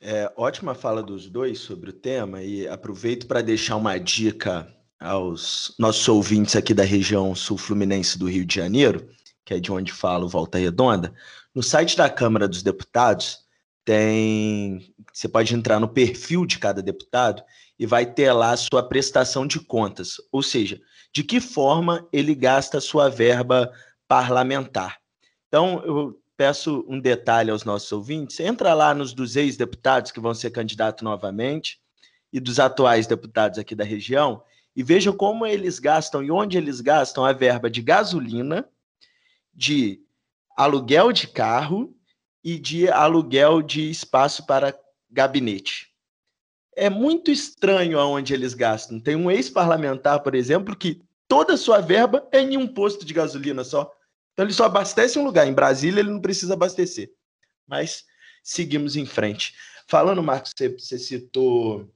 [0.00, 5.74] É, ótima fala dos dois sobre o tema e aproveito para deixar uma dica aos
[5.78, 9.08] nossos ouvintes aqui da região sul-fluminense do Rio de Janeiro,
[9.44, 11.12] que é de onde falo Volta Redonda,
[11.54, 13.38] no site da Câmara dos Deputados
[13.84, 14.94] tem.
[15.12, 17.42] Você pode entrar no perfil de cada deputado
[17.78, 20.78] e vai ter lá a sua prestação de contas, ou seja,
[21.10, 23.72] de que forma ele gasta a sua verba
[24.06, 24.98] parlamentar.
[25.46, 30.34] Então, eu peço um detalhe aos nossos ouvintes: entra lá nos dos ex-deputados que vão
[30.34, 31.80] ser candidatos novamente
[32.30, 34.42] e dos atuais deputados aqui da região
[34.78, 38.64] e veja como eles gastam e onde eles gastam a verba de gasolina,
[39.52, 40.00] de
[40.56, 41.92] aluguel de carro
[42.44, 44.78] e de aluguel de espaço para
[45.10, 45.88] gabinete.
[46.76, 49.00] É muito estranho aonde eles gastam.
[49.00, 53.12] Tem um ex-parlamentar, por exemplo, que toda a sua verba é em um posto de
[53.12, 53.92] gasolina só.
[54.32, 55.48] Então ele só abastece um lugar.
[55.48, 57.10] Em Brasília ele não precisa abastecer.
[57.66, 58.04] Mas
[58.44, 59.56] seguimos em frente.
[59.88, 61.92] Falando, Marcos, você, você citou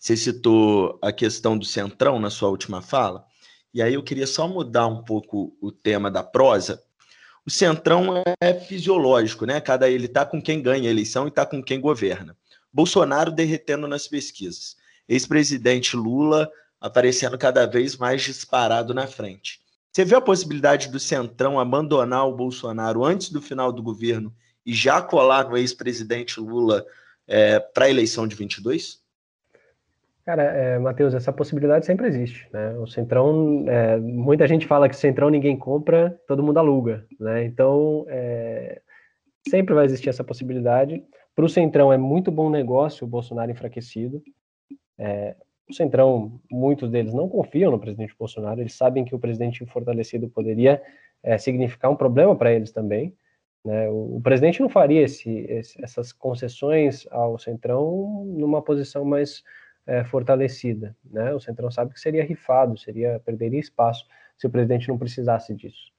[0.00, 3.24] você citou a questão do centrão na sua última fala.
[3.72, 6.82] E aí eu queria só mudar um pouco o tema da prosa
[7.46, 9.60] o centrão é fisiológico, né?
[9.60, 12.36] Cada ele está com quem ganha a eleição e está com quem governa.
[12.72, 14.76] Bolsonaro derretendo nas pesquisas.
[15.08, 19.60] Ex-presidente Lula aparecendo cada vez mais disparado na frente.
[19.90, 24.32] Você vê a possibilidade do Centrão abandonar o Bolsonaro antes do final do governo
[24.64, 26.86] e já colar no ex-presidente Lula
[27.26, 28.99] é, para a eleição de 22?
[30.30, 32.78] Cara, é, Matheus, essa possibilidade sempre existe, né?
[32.78, 37.44] O Centrão, é, muita gente fala que Centrão ninguém compra, todo mundo aluga, né?
[37.44, 38.80] Então, é,
[39.48, 41.02] sempre vai existir essa possibilidade.
[41.34, 44.22] Para o Centrão é muito bom negócio o Bolsonaro enfraquecido.
[44.96, 45.34] É,
[45.68, 50.28] o Centrão, muitos deles não confiam no presidente Bolsonaro, eles sabem que o presidente fortalecido
[50.28, 50.80] poderia
[51.24, 53.12] é, significar um problema para eles também.
[53.64, 53.88] Né?
[53.88, 59.42] O, o, presidente não faria esse, esse, essas concessões ao Centrão numa posição mais
[59.90, 60.96] é, fortalecida.
[61.04, 61.34] Né?
[61.34, 64.06] O Centrão sabe que seria rifado, seria perderia espaço
[64.38, 65.90] se o presidente não precisasse disso.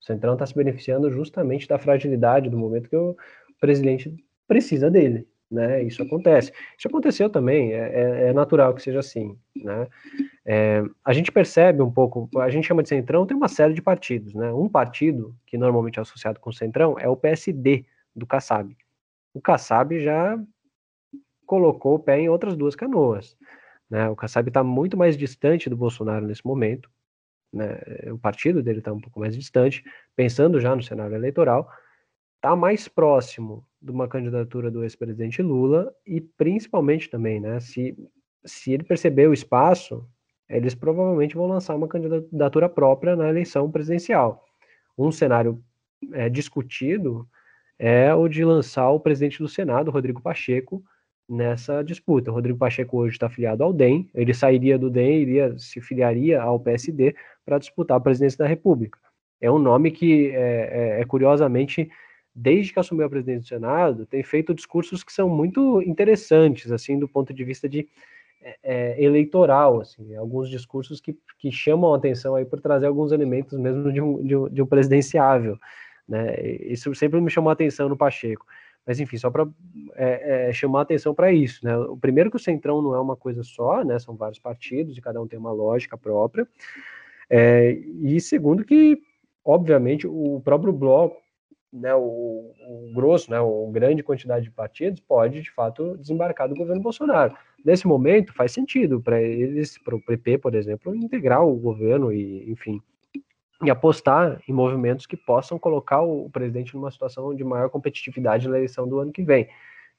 [0.00, 3.16] O Centrão está se beneficiando justamente da fragilidade do momento que o
[3.60, 4.14] presidente
[4.46, 5.26] precisa dele.
[5.50, 5.82] Né?
[5.82, 6.52] Isso acontece.
[6.78, 9.36] Isso aconteceu também, é, é, é natural que seja assim.
[9.56, 9.88] Né?
[10.46, 13.82] É, a gente percebe um pouco, a gente chama de Centrão, tem uma série de
[13.82, 14.34] partidos.
[14.34, 14.52] Né?
[14.52, 17.84] Um partido, que normalmente é associado com o Centrão, é o PSD,
[18.14, 18.76] do Kassab.
[19.34, 20.38] O Kassab já
[21.52, 23.36] colocou o pé em outras duas canoas.
[23.90, 24.08] Né?
[24.08, 26.88] O Kassab está muito mais distante do Bolsonaro nesse momento,
[27.52, 27.78] né?
[28.10, 29.84] o partido dele está um pouco mais distante,
[30.16, 31.68] pensando já no cenário eleitoral,
[32.36, 37.98] está mais próximo de uma candidatura do ex-presidente Lula e principalmente também, né, se,
[38.46, 40.08] se ele perceber o espaço,
[40.48, 44.42] eles provavelmente vão lançar uma candidatura própria na eleição presidencial.
[44.96, 45.62] Um cenário
[46.14, 47.28] é, discutido
[47.78, 50.82] é o de lançar o presidente do Senado, Rodrigo Pacheco,
[51.28, 52.30] nessa disputa.
[52.30, 56.42] O Rodrigo Pacheco hoje está afiliado ao DEM, ele sairia do DEM iria, se filiaria
[56.42, 57.14] ao PSD
[57.44, 58.98] para disputar a presidência da República.
[59.40, 61.90] É um nome que, é, é, é, curiosamente,
[62.34, 66.98] desde que assumiu a presidência do Senado, tem feito discursos que são muito interessantes, assim,
[66.98, 67.88] do ponto de vista de
[68.40, 73.12] é, é eleitoral, assim, alguns discursos que, que chamam a atenção aí por trazer alguns
[73.12, 75.58] elementos mesmo de um, de um, de um presidenciável,
[76.08, 76.40] né?
[76.62, 78.44] Isso sempre me chamou a atenção no Pacheco.
[78.86, 79.46] Mas enfim, só para
[79.94, 81.76] é, é, chamar atenção para isso, né?
[81.76, 83.98] O primeiro que o Centrão não é uma coisa só, né?
[83.98, 86.46] São vários partidos e cada um tem uma lógica própria.
[87.30, 89.00] É, e segundo que,
[89.44, 91.16] obviamente, o próprio bloco,
[91.72, 91.94] né?
[91.94, 93.40] O, o grosso, né?
[93.40, 97.36] O grande quantidade de partidos pode, de fato, desembarcar do governo Bolsonaro.
[97.64, 102.50] Nesse momento, faz sentido para eles, para o PP, por exemplo, integrar o governo e,
[102.50, 102.80] enfim,
[103.64, 108.56] e apostar em movimentos que possam colocar o presidente numa situação de maior competitividade na
[108.56, 109.48] eleição do ano que vem.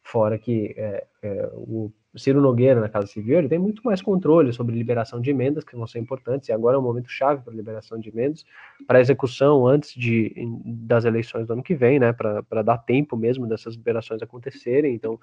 [0.03, 4.51] Fora que é, é, o Ciro Nogueira, na Casa Civil, ele tem muito mais controle
[4.51, 7.53] sobre liberação de emendas, que vão ser importantes, e agora é um momento chave para
[7.53, 8.45] liberação de emendas,
[8.85, 10.35] para execução antes de,
[10.65, 14.93] das eleições do ano que vem, né, para dar tempo mesmo dessas liberações acontecerem.
[14.93, 15.17] Então,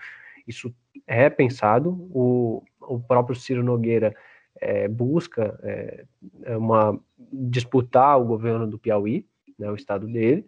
[0.48, 0.74] isso
[1.06, 1.90] é pensado.
[2.12, 4.16] O, o próprio Ciro Nogueira
[4.58, 6.04] é, busca é,
[6.44, 6.98] é, uma
[7.32, 9.26] disputar o governo do Piauí,
[9.58, 10.46] né, o estado dele.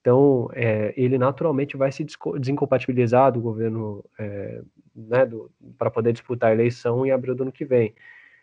[0.00, 2.06] Então, é, ele naturalmente vai se
[2.38, 4.62] desincompatibilizar do governo é,
[4.94, 5.28] né,
[5.76, 7.94] para poder disputar a eleição em abril do ano que vem.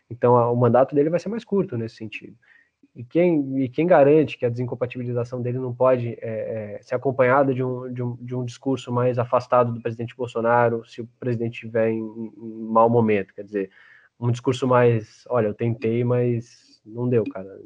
[0.10, 2.38] Então, a, o mandato dele vai ser mais curto nesse sentido.
[2.96, 7.62] E quem, e quem garante que a desincompatibilização dele não pode é, ser acompanhada de
[7.62, 11.90] um, de, um, de um discurso mais afastado do presidente Bolsonaro se o presidente estiver
[11.90, 13.34] em, em mau momento?
[13.34, 13.70] Quer dizer,
[14.20, 17.60] um discurso mais, olha, eu tentei, mas não deu, cara.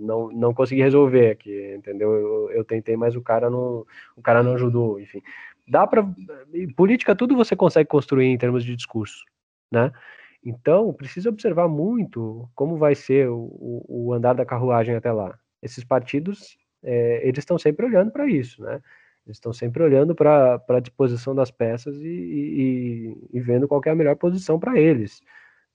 [0.00, 2.12] Não, não consegui resolver aqui, entendeu?
[2.12, 3.86] Eu, eu tentei, mas o cara não,
[4.16, 5.22] o cara não ajudou, enfim.
[5.66, 6.06] Dá para
[6.76, 9.24] política tudo você consegue construir em termos de discurso,
[9.70, 9.92] né?
[10.44, 15.38] Então, precisa observar muito como vai ser o, o andar da carruagem até lá.
[15.62, 18.82] Esses partidos, é, eles estão sempre olhando para isso, né?
[19.26, 23.90] Eles estão sempre olhando para a disposição das peças e, e, e, vendo qual é
[23.90, 25.22] a melhor posição para eles.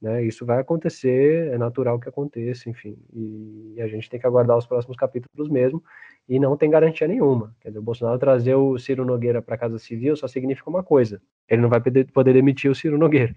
[0.02, 0.24] Né?
[0.24, 2.98] Isso vai acontecer, é natural que aconteça, enfim.
[3.14, 5.84] E, e, a gente tem que aguardar os próximos capítulos mesmo,
[6.28, 7.54] e não tem garantia nenhuma.
[7.60, 10.84] Quer dizer, o Bolsonaro trazer o Ciro Nogueira para a Casa Civil só significa uma
[10.84, 13.36] coisa: ele não vai poder, demitir o Ciro Nogueira.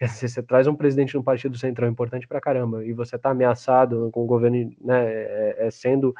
[0.08, 3.30] Se você traz um presidente de um partido central importante para caramba e você está
[3.30, 6.14] ameaçado com o governo né, é, é sendo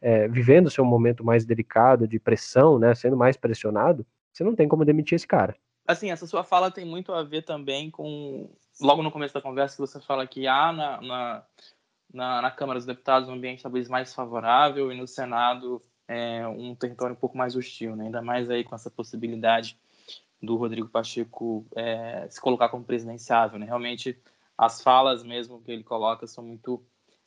[0.00, 4.66] é, vivendo seu momento mais delicado de pressão, né, sendo mais pressionado, você não tem
[4.66, 5.54] como demitir esse cara.
[5.86, 8.50] Assim, essa sua fala tem muito a ver também com
[8.80, 11.44] logo no começo da conversa que você fala que há na, na,
[12.12, 16.74] na, na Câmara dos Deputados um ambiente talvez mais favorável e no Senado é, um
[16.74, 18.06] território um pouco mais hostil, né?
[18.06, 19.78] ainda mais aí com essa possibilidade
[20.42, 23.58] do Rodrigo Pacheco é, se colocar como presidenciável.
[23.58, 23.66] Né?
[23.66, 24.18] Realmente,
[24.56, 26.82] as falas mesmo que ele coloca são muito,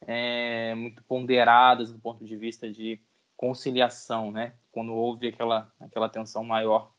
[0.08, 3.00] é, muito ponderadas do ponto de vista de
[3.38, 4.54] conciliação, né?
[4.72, 6.92] quando houve aquela, aquela tensão maior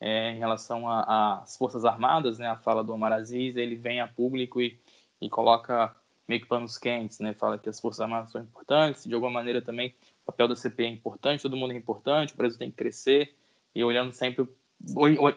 [0.00, 2.46] é, em relação às Forças Armadas, né?
[2.46, 4.78] a fala do Omar Aziz, ele vem a público e,
[5.20, 5.94] e coloca
[6.26, 7.32] meio que panos quentes, né?
[7.32, 10.84] Fala que as Forças Armadas são importantes, de alguma maneira também o papel da CPI
[10.84, 13.34] é importante, todo mundo é importante, o Brasil tem que crescer,
[13.74, 14.46] e olhando sempre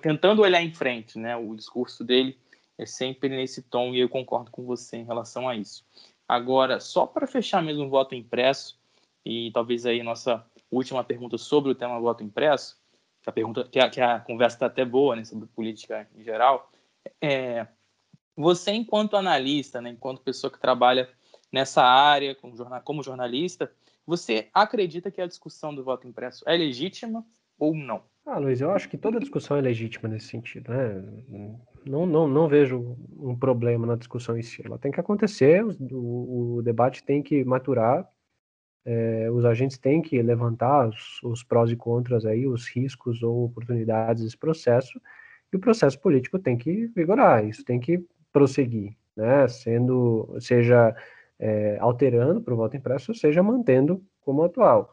[0.01, 1.35] tentando olhar em frente, né?
[1.35, 2.37] O discurso dele
[2.77, 5.85] é sempre nesse tom e eu concordo com você em relação a isso.
[6.27, 8.79] Agora, só para fechar mesmo o voto impresso
[9.25, 12.80] e talvez aí nossa última pergunta sobre o tema voto impresso,
[13.29, 16.71] a pergunta que a, que a conversa está até boa, né, sobre política em geral,
[17.21, 17.67] é
[18.35, 21.09] você enquanto analista, né, enquanto pessoa que trabalha
[21.51, 23.71] nessa área como, jornal, como jornalista,
[24.05, 27.25] você acredita que a discussão do voto impresso é legítima
[27.59, 28.03] ou não?
[28.25, 31.03] Ah, Luiz, eu acho que toda discussão é legítima nesse sentido, né?
[31.85, 34.63] Não, não, não vejo um problema na discussão em si.
[34.63, 38.07] Ela tem que acontecer, o, o debate tem que maturar,
[38.85, 43.45] é, os agentes têm que levantar os, os, prós e contras aí, os riscos ou
[43.45, 44.99] oportunidades desse processo,
[45.51, 49.47] e o processo político tem que vigorar, isso tem que prosseguir, né?
[49.47, 50.95] Sendo, seja
[51.39, 54.91] é, alterando para o voto impresso, seja mantendo como atual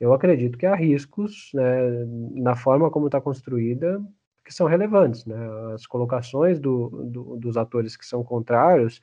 [0.00, 4.00] eu acredito que há riscos né, na forma como está construída
[4.44, 5.24] que são relevantes.
[5.26, 5.36] Né?
[5.74, 9.00] As colocações do, do, dos atores que são contrários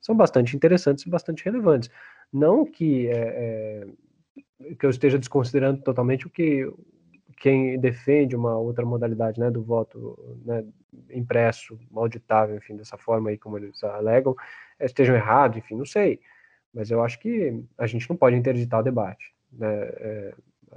[0.00, 1.90] são bastante interessantes e bastante relevantes.
[2.32, 3.86] Não que, é,
[4.60, 6.70] é, que eu esteja desconsiderando totalmente o que
[7.40, 10.64] quem defende uma outra modalidade né, do voto né,
[11.10, 14.34] impresso, auditável, enfim, dessa forma aí como eles alegam,
[14.80, 16.20] estejam errados, enfim, não sei.
[16.74, 19.32] Mas eu acho que a gente não pode interditar o debate.
[19.52, 19.68] Né?
[19.68, 20.34] É,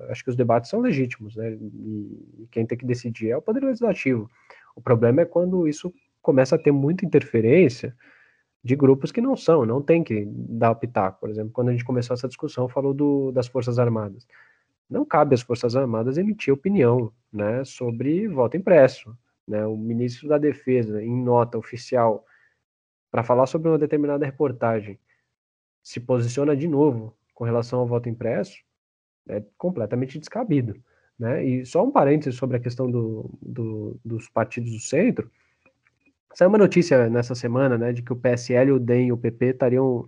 [0.10, 1.52] acho que os debates são legítimos, né?
[1.52, 4.30] E, quem tem que decidir é o Poder Legislativo.
[4.76, 7.96] O problema é quando isso começa a ter muita interferência
[8.64, 11.20] de grupos que não são, não tem que dar o pitaco.
[11.20, 14.28] Por exemplo, quando a gente começou essa discussão, falou do, das Forças Armadas.
[14.90, 19.18] Não cabe às Forças Armadas emitir opinião né, sobre voto impresso.
[19.48, 19.66] Né?
[19.66, 22.26] O ministro da Defesa, em nota oficial,
[23.10, 25.00] para falar sobre uma determinada reportagem,
[25.82, 28.64] se posiciona de novo com relação ao voto impresso
[29.28, 30.82] é completamente descabido.
[31.18, 31.44] Né?
[31.44, 35.30] E só um parênteses sobre a questão do, do, dos partidos do centro.
[36.34, 39.46] Saiu uma notícia nessa semana né, de que o PSL, o DEM e o PP
[39.48, 40.06] estariam,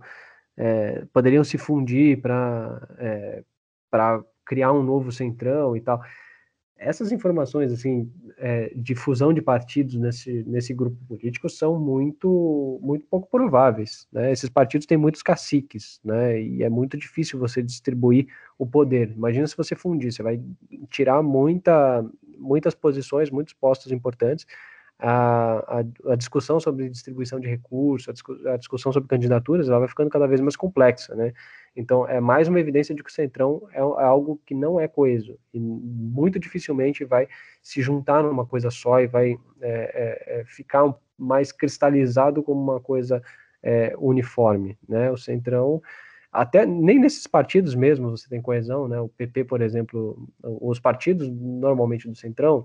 [0.56, 3.42] é, poderiam se fundir para é,
[4.44, 6.02] criar um novo centrão e tal.
[6.76, 13.06] Essas informações assim é, de fusão de partidos nesse, nesse grupo político são muito muito
[13.06, 14.32] pouco prováveis né?
[14.32, 16.42] esses partidos têm muitos caciques né?
[16.42, 18.26] E é muito difícil você distribuir
[18.58, 19.12] o poder.
[19.12, 20.42] Imagina se você fundir você vai
[20.90, 22.04] tirar muita
[22.38, 24.44] muitas posições muitos postos importantes
[25.06, 29.80] a, a, a discussão sobre distribuição de recursos a, discu a discussão sobre candidaturas ela
[29.80, 31.32] vai ficando cada vez mais complexa né
[31.76, 34.86] então, é mais uma evidência de que o Centrão é, é algo que não é
[34.86, 37.26] coeso e muito dificilmente vai
[37.60, 42.80] se juntar numa coisa só e vai é, é, é ficar mais cristalizado como uma
[42.80, 43.20] coisa
[43.62, 45.10] é, uniforme, né?
[45.10, 45.82] O Centrão,
[46.30, 49.00] até nem nesses partidos mesmo você tem coesão, né?
[49.00, 52.64] O PP, por exemplo, os partidos normalmente do Centrão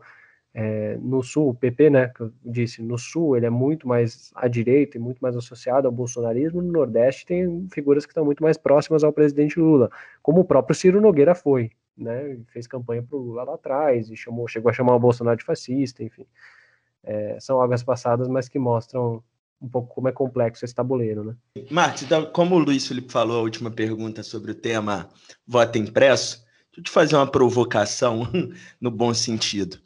[0.53, 4.31] é, no Sul, o PP, né, que eu disse, no Sul ele é muito mais
[4.35, 8.41] à direita e muito mais associado ao bolsonarismo, no Nordeste tem figuras que estão muito
[8.41, 9.91] mais próximas ao presidente Lula,
[10.21, 14.15] como o próprio Ciro Nogueira foi, né, fez campanha para o Lula lá atrás e
[14.15, 16.25] chamou, chegou a chamar o Bolsonaro de fascista, enfim.
[17.03, 19.23] É, são águas passadas, mas que mostram
[19.61, 21.35] um pouco como é complexo esse tabuleiro, né?
[21.69, 25.09] Marcos, então, como o Luiz Felipe falou a última pergunta sobre o tema
[25.45, 26.37] voto impresso,
[26.67, 28.27] deixa eu te fazer uma provocação
[28.79, 29.77] no bom sentido.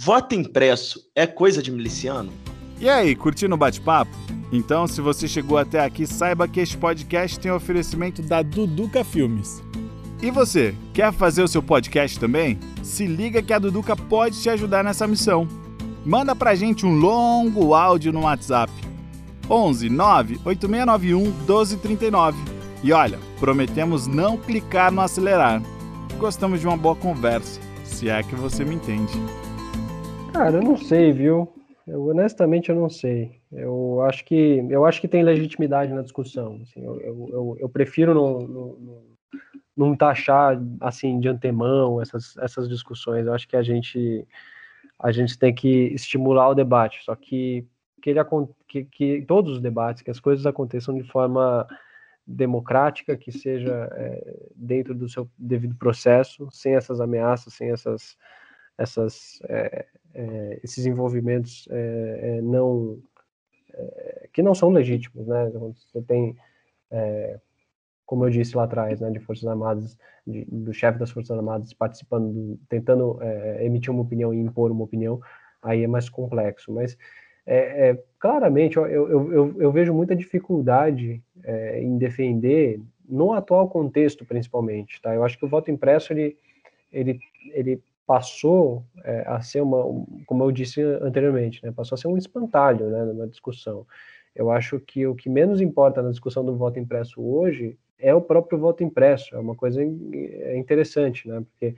[0.00, 2.32] Voto impresso é coisa de miliciano?
[2.78, 4.12] E aí, curtindo o bate-papo?
[4.52, 9.60] Então, se você chegou até aqui, saiba que este podcast tem oferecimento da Duduca Filmes.
[10.22, 12.60] E você, quer fazer o seu podcast também?
[12.80, 15.48] Se liga que a Duduca pode te ajudar nessa missão.
[16.06, 18.72] Manda pra gente um longo áudio no WhatsApp.
[19.50, 22.38] 11 9 8691 1239.
[22.84, 25.60] E olha, prometemos não clicar no acelerar.
[26.18, 29.12] Gostamos de uma boa conversa, se é que você me entende.
[30.32, 31.52] Cara, eu não sei, viu?
[31.86, 33.40] Eu, honestamente, eu não sei.
[33.50, 36.60] Eu acho que eu acho que tem legitimidade na discussão.
[36.62, 39.02] Assim, eu, eu, eu, prefiro não, não,
[39.76, 43.26] não, taxar assim de antemão essas, essas discussões.
[43.26, 44.26] Eu acho que a gente
[44.98, 47.02] a gente tem que estimular o debate.
[47.04, 47.66] Só que
[48.00, 48.20] que, ele,
[48.68, 51.66] que, que todos os debates, que as coisas aconteçam de forma
[52.26, 58.16] democrática, que seja é, dentro do seu devido processo, sem essas ameaças, sem essas,
[58.78, 62.98] essas, é, é, esses envolvimentos é, não
[64.32, 65.52] que não são legítimos, né?
[65.52, 66.34] Você tem,
[68.04, 71.72] como eu disse lá atrás, né, de forças armadas, de, do chefe das forças armadas
[71.74, 73.20] participando, do, tentando
[73.60, 75.20] emitir uma opinião e impor uma opinião,
[75.62, 76.98] aí é mais complexo, mas
[78.18, 81.22] claramente eu, eu, eu, eu, vejo muita dificuldade
[81.76, 85.14] em defender no atual contexto principalmente, tá?
[85.14, 86.36] Eu acho que o voto impresso ele,
[86.90, 87.20] ele,
[87.52, 89.84] ele passou é, a ser uma,
[90.24, 91.70] como eu disse anteriormente, né?
[91.70, 93.04] Passou a ser um espantalho, né?
[93.12, 93.86] Na discussão.
[94.34, 98.22] Eu acho que o que menos importa na discussão do voto impresso hoje é o
[98.22, 99.36] próprio voto impresso.
[99.36, 101.42] É uma coisa interessante, né?
[101.42, 101.76] Porque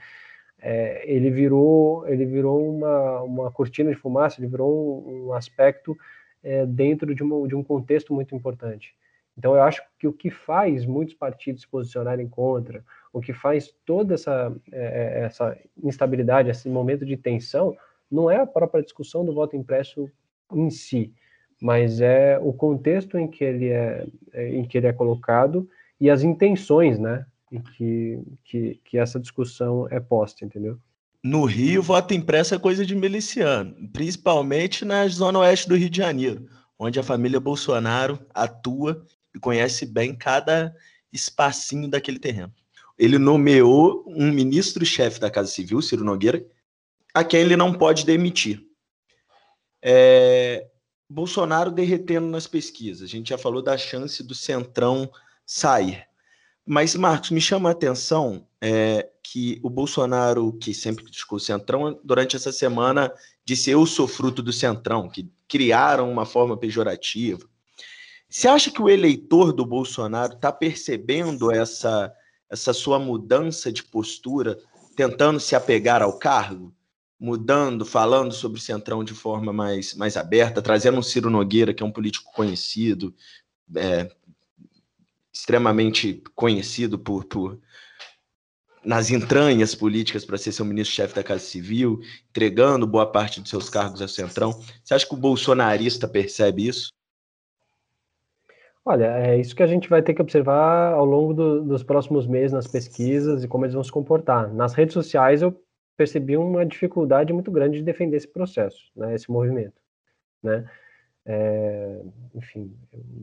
[0.63, 5.99] é, ele virou ele virou uma, uma cortina de fumaça, ele virou um, um aspecto
[6.45, 8.95] é, dentro de, uma, de um contexto muito importante.
[9.41, 13.75] Então eu acho que o que faz muitos partidos se posicionarem contra, o que faz
[13.87, 17.75] toda essa, é, é essa instabilidade, esse momento de tensão,
[18.11, 20.11] não é a própria discussão do voto impresso
[20.53, 21.15] em si,
[21.59, 25.67] mas é o contexto em que ele é, é em que ele é colocado
[25.99, 30.79] e as intenções, né, e que, que, que essa discussão é posta, entendeu?
[31.25, 35.97] No Rio, voto impresso é coisa de miliciano, principalmente na zona oeste do Rio de
[35.97, 36.47] Janeiro,
[36.79, 39.03] onde a família Bolsonaro atua
[39.39, 40.75] conhece bem cada
[41.13, 42.53] espacinho daquele terreno.
[42.99, 46.45] Ele nomeou um ministro-chefe da Casa Civil, Ciro Nogueira,
[47.15, 48.63] a quem ele não pode demitir.
[49.83, 50.67] É...
[51.09, 53.03] Bolsonaro derretendo nas pesquisas.
[53.03, 55.11] A gente já falou da chance do Centrão
[55.45, 56.07] sair.
[56.65, 61.99] Mas, Marcos, me chama a atenção é, que o Bolsonaro, que sempre criticou o Centrão,
[62.05, 63.13] durante essa semana
[63.45, 67.45] disse eu sou fruto do Centrão, que criaram uma forma pejorativa.
[68.31, 72.15] Você acha que o eleitor do Bolsonaro está percebendo essa,
[72.49, 74.57] essa sua mudança de postura,
[74.95, 76.73] tentando se apegar ao cargo?
[77.19, 81.83] Mudando, falando sobre o Centrão de forma mais, mais aberta, trazendo um Ciro Nogueira, que
[81.83, 83.13] é um político conhecido,
[83.77, 84.09] é,
[85.33, 87.59] extremamente conhecido por, por
[88.85, 92.01] nas entranhas políticas para ser seu ministro-chefe da Casa Civil,
[92.31, 94.53] entregando boa parte dos seus cargos ao Centrão.
[94.83, 96.91] Você acha que o bolsonarista percebe isso?
[98.85, 102.27] Olha, é isso que a gente vai ter que observar ao longo do, dos próximos
[102.27, 104.53] meses nas pesquisas e como eles vão se comportar.
[104.55, 105.55] Nas redes sociais eu
[105.97, 109.81] percebi uma dificuldade muito grande de defender esse processo, né, esse movimento,
[110.43, 110.71] né?
[111.27, 112.03] É,
[112.35, 112.77] enfim,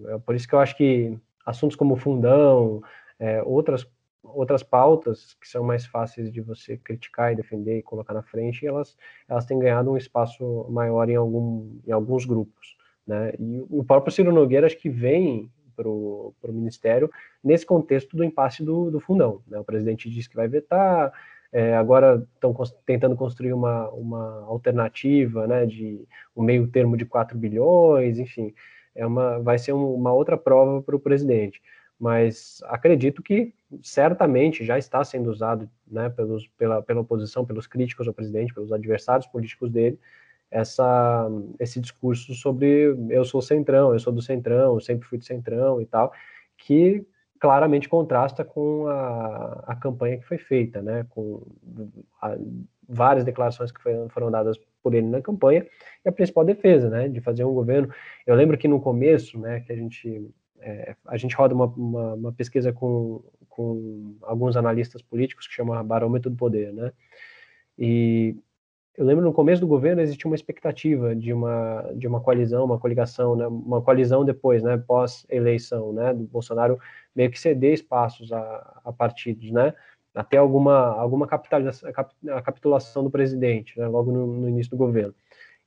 [0.09, 2.83] é por isso que eu acho que assuntos como fundão,
[3.19, 3.87] é, outras
[4.23, 8.67] outras pautas que são mais fáceis de você criticar e defender e colocar na frente,
[8.67, 8.97] elas
[9.27, 12.76] elas têm ganhado um espaço maior em algum em alguns grupos,
[13.07, 13.33] né?
[13.39, 17.09] E o próprio Ciro Nogueira acho que vem para o ministério
[17.43, 19.59] nesse contexto do impasse do, do fundão, né?
[19.59, 21.13] O presidente disse que vai vetar,
[21.51, 22.53] é, agora estão
[22.85, 26.05] tentando construir uma, uma alternativa, né, de
[26.35, 28.53] um meio termo de 4 bilhões, enfim,
[28.93, 31.61] é uma, vai ser um, uma outra prova para o presidente.
[31.99, 38.07] Mas acredito que certamente já está sendo usado né, pelos, pela, pela oposição, pelos críticos
[38.07, 39.99] ao presidente, pelos adversários políticos dele,
[40.49, 41.29] essa,
[41.59, 45.81] esse discurso sobre eu sou centrão, eu sou do centrão, eu sempre fui do centrão
[45.81, 46.11] e tal,
[46.57, 47.05] que
[47.39, 51.45] claramente contrasta com a, a campanha que foi feita, né, com
[52.21, 52.35] a,
[52.87, 55.65] várias declarações que foi, foram dadas por ele na campanha,
[56.03, 57.93] e a principal defesa, né, de fazer um governo.
[58.25, 60.29] Eu lembro que no começo, né, que a gente
[60.59, 65.83] é, a gente roda uma, uma, uma, pesquisa com, com alguns analistas políticos que chama
[65.83, 66.91] Barômetro do Poder, né,
[67.77, 68.35] e
[68.97, 72.79] eu lembro no começo do governo existia uma expectativa de uma de uma coalizão, uma
[72.79, 76.79] coligação, né, uma coalizão depois, né, pós eleição, né, do Bolsonaro
[77.15, 79.73] meio que ceder espaços a, a partidos, né,
[80.15, 85.13] até alguma alguma capitulação do presidente, né, logo no, no, início do governo.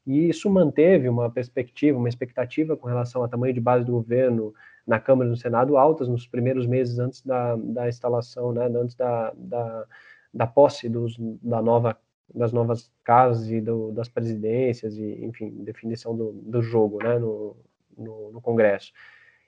[0.06, 4.52] E isso manteve uma perspectiva, uma expectativa com relação ao tamanho de base do governo
[4.86, 8.96] na Câmara e no Senado altas nos primeiros meses antes da, da instalação, né, antes
[8.96, 9.86] da, da,
[10.34, 11.96] da posse dos, da nova,
[12.34, 17.56] das novas casas e do, das presidências, e, enfim, definição do, do jogo né, no,
[17.96, 18.92] no, no Congresso.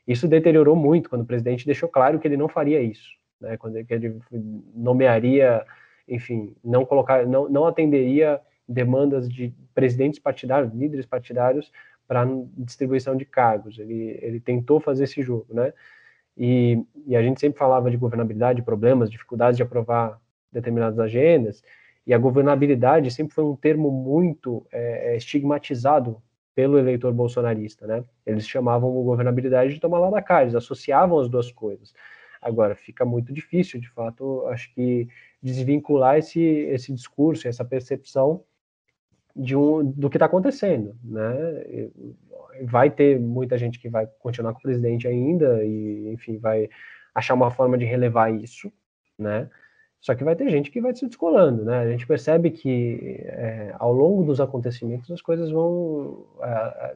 [0.07, 3.11] Isso deteriorou muito quando o presidente deixou claro que ele não faria isso,
[3.41, 4.21] né, quando ele, que ele
[4.75, 5.65] nomearia,
[6.09, 11.71] enfim, não colocar, não, não atenderia demandas de presidentes partidários, líderes partidários
[12.07, 12.27] para
[12.57, 13.79] distribuição de cargos.
[13.79, 15.73] Ele, ele tentou fazer esse jogo, né?
[16.37, 20.19] E, e, a gente sempre falava de governabilidade, problemas, dificuldades de aprovar
[20.51, 21.63] determinadas agendas,
[22.07, 26.23] e a governabilidade sempre foi um termo muito é, é estigmatizado
[26.55, 28.05] pelo eleitor bolsonarista, né?
[28.27, 31.95] Eles chamavam a governabilidade de tomar lá da cá, eles associavam as duas coisas.
[32.41, 35.09] Agora, fica muito difícil, de fato, acho que
[35.41, 38.45] desvincular esse, esse discurso, essa percepção
[39.35, 41.33] de um, do que está acontecendo, né?
[42.65, 46.69] Vai ter muita gente que vai continuar com o presidente ainda e, enfim, vai
[47.15, 48.71] achar uma forma de relevar isso,
[49.19, 49.49] né?
[50.03, 51.79] Só que vai ter gente que vai se descolando, né?
[51.79, 56.27] A gente percebe que é, ao longo dos acontecimentos as coisas vão.
[56.43, 56.95] É,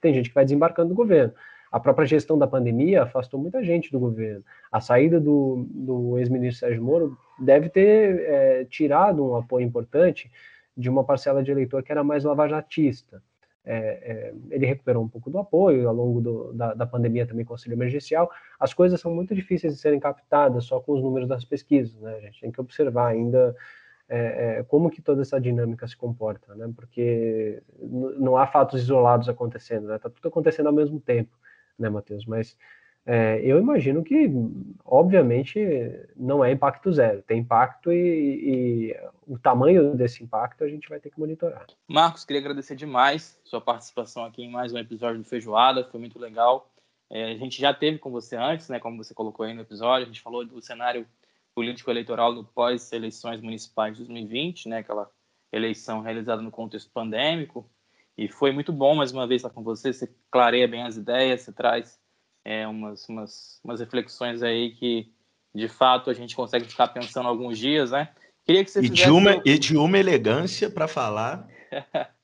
[0.00, 1.34] tem gente que vai desembarcando do governo.
[1.70, 4.42] A própria gestão da pandemia afastou muita gente do governo.
[4.70, 10.30] A saída do, do ex-ministro Sérgio Moro deve ter é, tirado um apoio importante
[10.74, 13.22] de uma parcela de eleitor que era mais lavajatista.
[13.64, 17.44] É, é, ele recuperou um pouco do apoio ao longo do, da, da, pandemia também
[17.44, 18.28] com auxílio emergencial.
[18.58, 22.16] As coisas são muito difíceis de serem captadas só com os números das pesquisas, né?
[22.16, 23.54] A gente tem que observar ainda
[24.08, 26.72] é, é como que toda essa dinâmica se comporta, né?
[26.74, 29.98] Porque não há fatos isolados acontecendo, né?
[29.98, 31.30] Tá tudo acontecendo ao mesmo tempo,
[31.78, 32.26] né, Matheus?
[32.26, 32.56] Mas
[33.04, 34.30] é, eu imagino que,
[34.84, 35.58] obviamente,
[36.16, 38.96] não é impacto zero, tem impacto e, e,
[39.26, 41.66] o tamanho desse impacto a gente vai ter que monitorar.
[41.88, 46.18] Marcos, queria agradecer demais sua participação aqui em mais um episódio do Feijoada, foi muito
[46.18, 46.70] legal.
[47.10, 50.04] É, a gente já teve com você antes, né, como você colocou aí no episódio,
[50.04, 51.04] a gente falou do cenário
[51.56, 55.10] político-eleitoral do pós-eleições municipais de 2020, né, aquela
[55.52, 57.68] eleição realizada no contexto pandêmico,
[58.16, 61.42] e foi muito bom mais uma vez estar com você, você clareia bem as ideias,
[61.42, 62.00] você traz
[62.44, 65.12] é, umas, umas, umas reflexões aí que,
[65.54, 68.08] de fato, a gente consegue ficar pensando alguns dias, né?
[68.44, 71.46] Queria que você e, de uma, e de uma elegância para falar.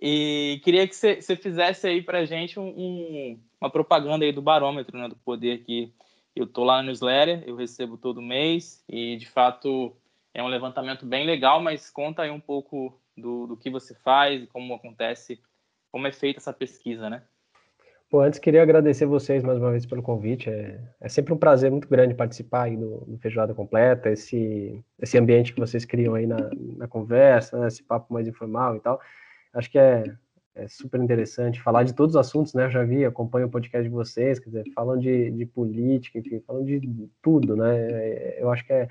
[0.00, 4.32] e queria que você, você fizesse aí para a gente um, um, uma propaganda aí
[4.32, 5.92] do barômetro, né, do poder que
[6.36, 9.96] eu tô lá no newsletter, eu recebo todo mês e, de fato,
[10.32, 14.44] é um levantamento bem legal, mas conta aí um pouco do, do que você faz
[14.44, 15.40] e como acontece,
[15.90, 17.24] como é feita essa pesquisa, né?
[18.10, 20.48] Pô, antes queria agradecer vocês mais uma vez pelo convite.
[20.48, 25.18] É, é sempre um prazer muito grande participar aí do, do Feijoada Completa, esse, esse
[25.18, 26.38] ambiente que vocês criam aí na,
[26.78, 28.98] na conversa, né, esse papo mais informal e tal.
[29.52, 30.04] Acho que é,
[30.54, 32.64] é super interessante falar de todos os assuntos, né?
[32.64, 36.40] Eu já vi, acompanho o podcast de vocês, quer dizer, falam de, de política, enfim,
[36.46, 36.80] falam de
[37.20, 37.76] tudo, né?
[37.90, 38.88] É, eu acho que é,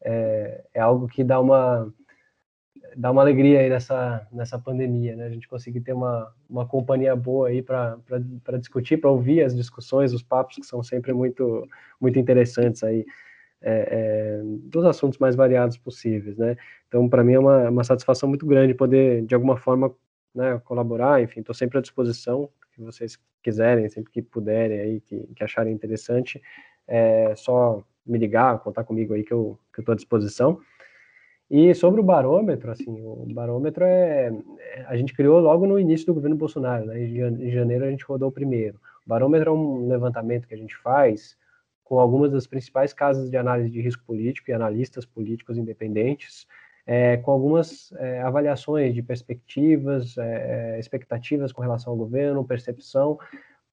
[0.00, 1.92] é, é algo que dá uma
[2.96, 5.26] dá uma alegria aí nessa, nessa pandemia, né?
[5.26, 7.98] A gente conseguir ter uma, uma companhia boa aí para
[8.58, 11.66] discutir, para ouvir as discussões, os papos que são sempre muito,
[12.00, 13.04] muito interessantes aí,
[13.60, 16.56] é, é, dos assuntos mais variados possíveis, né?
[16.88, 19.94] Então, para mim é uma, uma satisfação muito grande poder, de alguma forma,
[20.34, 25.28] né, colaborar, enfim, estou sempre à disposição, que vocês quiserem, sempre que puderem aí, que,
[25.34, 26.42] que acharem interessante,
[26.86, 30.60] é só me ligar, contar comigo aí que eu estou à disposição.
[31.50, 36.06] E sobre o barômetro, assim, o barômetro é, é, a gente criou logo no início
[36.06, 37.00] do governo Bolsonaro, né?
[37.00, 38.80] Em janeiro a gente rodou o primeiro.
[39.06, 41.36] O barômetro é um levantamento que a gente faz
[41.84, 46.46] com algumas das principais casas de análise de risco político e analistas políticos independentes,
[46.86, 53.18] é, com algumas é, avaliações de perspectivas, é, é expectativas com relação ao governo, percepção,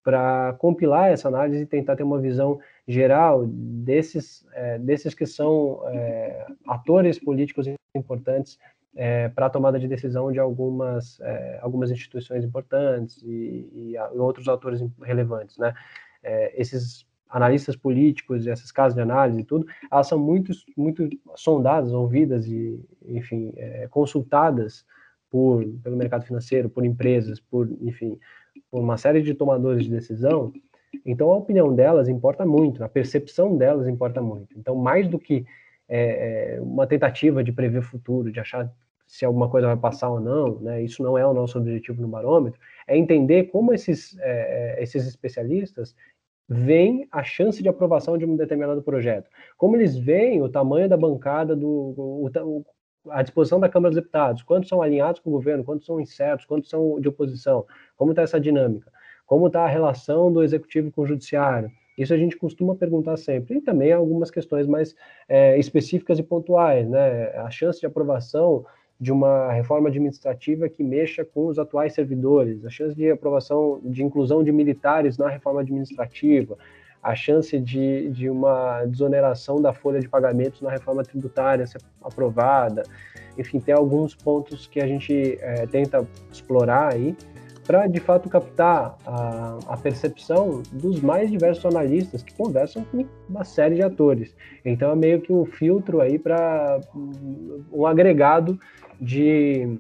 [0.03, 2.59] para compilar essa análise e tentar ter uma visão
[2.91, 8.59] geral desses, é, desses que são é, atores políticos importantes
[8.95, 14.47] é, para a tomada de decisão de algumas, é, algumas instituições importantes e, e, outros
[14.47, 15.57] atores relevantes.
[15.57, 15.73] Né?
[16.21, 21.93] É, esses analistas políticos, essas casas de análise e tudo, elas são muito, muito sondadas,
[21.93, 24.85] ouvidas e, enfim, é, consultadas
[25.29, 28.19] por, pelo mercado financeiro, por empresas, por, enfim,
[28.69, 30.51] por uma série de tomadores de decisão,
[31.05, 34.57] então a opinião delas importa muito, a percepção delas importa muito.
[34.57, 35.45] Então, mais do que
[35.87, 38.71] é, é, uma tentativa de prever o futuro, de achar
[39.05, 42.07] se alguma coisa vai passar ou não, né, isso não é o nosso objetivo no
[42.07, 42.57] barômetro,
[42.87, 45.93] é entender como esses, é, é esses especialistas
[46.47, 50.95] veem a chance de aprovação de um determinado projeto, como eles veem o tamanho da
[50.95, 52.65] bancada do, o, o,
[53.09, 56.45] à disposição da Câmara dos Deputados, quantos são alinhados com o governo, quantos são incertos,
[56.45, 57.65] quantos são de oposição,
[57.97, 58.91] como está essa dinâmica,
[59.31, 61.71] como está a relação do executivo com o judiciário.
[61.97, 63.59] Isso a gente costuma perguntar sempre.
[63.59, 64.93] E também algumas questões mais
[65.29, 67.29] é, específicas e pontuais, né?
[67.37, 68.65] A chance de aprovação
[68.99, 74.03] de uma reforma administrativa que mexa com os atuais servidores, a chance de aprovação, de
[74.03, 76.57] inclusão de militares na reforma administrativa,
[77.01, 82.83] a chance de, de uma desoneração da folha de pagamentos na reforma tributária ser aprovada.
[83.37, 87.15] Enfim, tem alguns pontos que a gente é, tenta explorar aí
[87.71, 93.45] para, de fato, captar a, a, percepção dos mais diversos analistas que conversam com uma
[93.45, 94.35] série de atores.
[94.65, 96.81] Então, é meio que um filtro aí para
[97.71, 98.59] um agregado
[98.99, 99.79] de,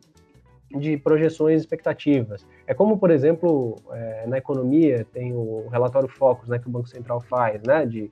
[0.73, 2.47] de projeções e expectativas.
[2.65, 6.87] É como, por exemplo, é, na economia tem o relatório Focus, né, que o Banco
[6.87, 8.09] Central faz, né, de,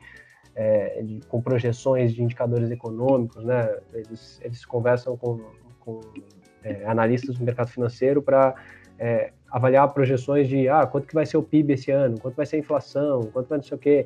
[0.56, 5.40] é, de, com projeções de indicadores econômicos, né, eles, eles conversam com,
[5.80, 6.02] com
[6.66, 8.56] é, analistas do mercado financeiro para
[9.00, 12.46] é, avaliar projeções de ah, quanto que vai ser o PIB esse ano, quanto vai
[12.46, 14.06] ser a inflação, quanto vai não sei o quê.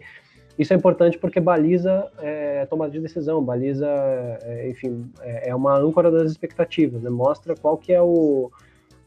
[0.57, 3.88] Isso é importante porque baliza é, tomada de decisão, baliza,
[4.44, 7.10] é, enfim, é, é, uma âncora das expectativas, né?
[7.10, 8.52] mostra qual que é o,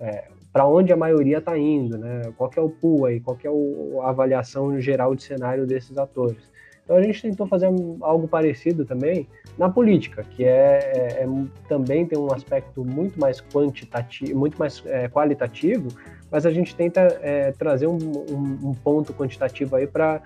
[0.00, 2.22] é, para onde a maioria está indo, né?
[2.36, 5.66] qual que é o pool aí, qual que é o, a avaliação geral de cenário
[5.66, 6.50] desses atores.
[6.86, 7.66] Então a gente tentou fazer
[8.00, 11.28] algo parecido também na política, que é, é, é
[11.68, 15.88] também tem um aspecto muito mais quantitativo, muito mais é, qualitativo,
[16.30, 20.20] mas a gente tenta é, trazer um, um, um, ponto quantitativo aí para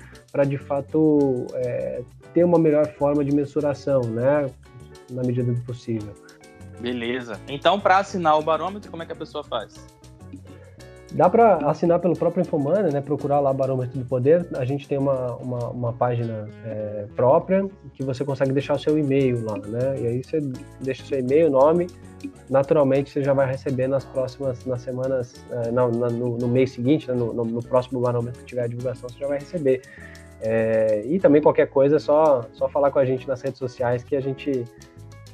[0.47, 2.03] de fato é,
[2.33, 4.51] ter uma melhor forma de mensuração, né,
[5.11, 6.15] na medida do possível.
[6.81, 7.39] Beleza.
[7.49, 10.00] Então, para assinar o barômetro, como é que a pessoa faz?
[11.13, 13.01] Dá para assinar pelo próprio Infomani, né?
[13.01, 14.47] Procurar lá Barômetro do Poder.
[14.57, 18.97] A gente tem uma, uma, uma página é, própria que você consegue deixar o seu
[18.97, 20.01] e-mail lá, né?
[20.01, 20.41] E aí você
[20.81, 21.89] deixa o seu e-mail, nome.
[22.49, 27.09] Naturalmente você já vai receber nas próximas, nas semanas, é, não, no, no, mês seguinte,
[27.09, 27.15] né?
[27.15, 29.83] no, no, no, próximo barômetro que tiver a divulgação, você já vai receber.
[30.43, 34.05] É, e também qualquer coisa é só, só falar com a gente nas redes sociais
[34.05, 34.65] que a gente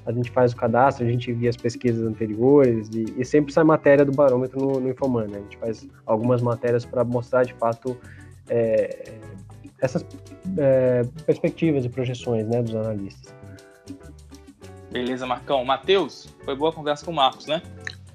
[0.06, 3.64] a gente faz o cadastro, a gente via as pesquisas anteriores e, e sempre sai
[3.64, 5.26] matéria do barômetro no, no Infoman.
[5.26, 5.38] Né?
[5.38, 7.96] A gente faz algumas matérias para mostrar de fato
[8.48, 9.14] é,
[9.80, 10.06] essas
[10.56, 13.34] é, perspectivas e projeções né, dos analistas.
[14.92, 15.64] Beleza, Marcão.
[15.64, 17.60] Matheus, foi boa a conversa com o Marcos, né?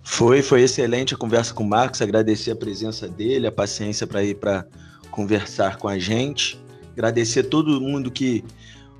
[0.01, 2.01] Foi, foi excelente a conversa com o Marcos.
[2.01, 4.65] Agradecer a presença dele, a paciência para ir para
[5.11, 6.59] conversar com a gente.
[6.93, 8.43] Agradecer a todo mundo que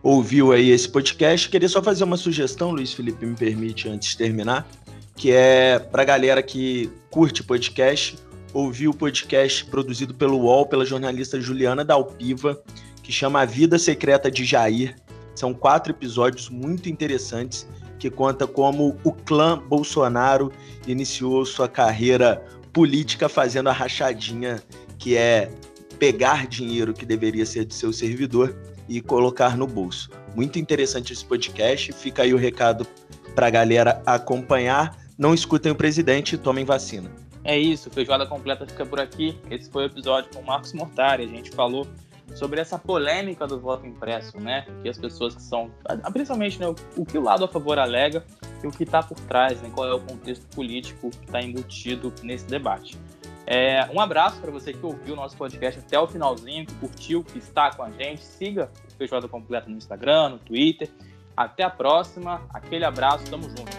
[0.04, 1.50] ouviu aí esse podcast.
[1.50, 4.68] Queria só fazer uma sugestão, Luiz Felipe, me permite, antes de terminar,
[5.16, 8.18] que é para a galera que curte podcast,
[8.54, 12.62] ouvir o podcast produzido pelo UOL, pela jornalista Juliana Dalpiva,
[13.04, 14.96] que chama A Vida Secreta de Jair.
[15.36, 17.68] São quatro episódios muito interessantes
[17.98, 20.52] que conta como o clã Bolsonaro
[20.88, 24.62] iniciou sua carreira política fazendo a rachadinha
[24.98, 25.52] que é
[26.00, 28.56] pegar dinheiro que deveria ser de seu servidor
[28.92, 30.10] e colocar no bolso.
[30.36, 31.94] Muito interessante esse podcast.
[31.94, 32.86] Fica aí o recado
[33.34, 34.98] para a galera acompanhar.
[35.18, 37.10] Não escutem o presidente tomem vacina.
[37.44, 39.40] É isso, feijoada completa fica por aqui.
[39.50, 41.24] Esse foi o episódio com o Marcos Mortari.
[41.24, 41.88] A gente falou
[42.36, 44.66] sobre essa polêmica do voto impresso, né?
[44.84, 45.72] Que as pessoas que são,
[46.12, 48.26] principalmente, né, o que o lado a favor alega
[48.62, 49.72] e o que está por trás, né?
[49.74, 52.98] Qual é o contexto político que está embutido nesse debate.
[53.46, 57.24] É, um abraço para você que ouviu o nosso podcast até o finalzinho, que curtiu,
[57.24, 58.24] que está com a gente.
[58.24, 60.90] Siga o Feijoada Completa no Instagram, no Twitter.
[61.36, 62.42] Até a próxima.
[62.54, 63.72] Aquele abraço, tamo junto.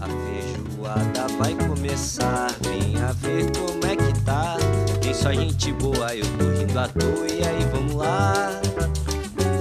[0.00, 4.56] A feijoada vai começar, venha ver como é que tá.
[5.02, 8.60] Tem só gente boa, eu tô rindo à toa, e aí vamos lá.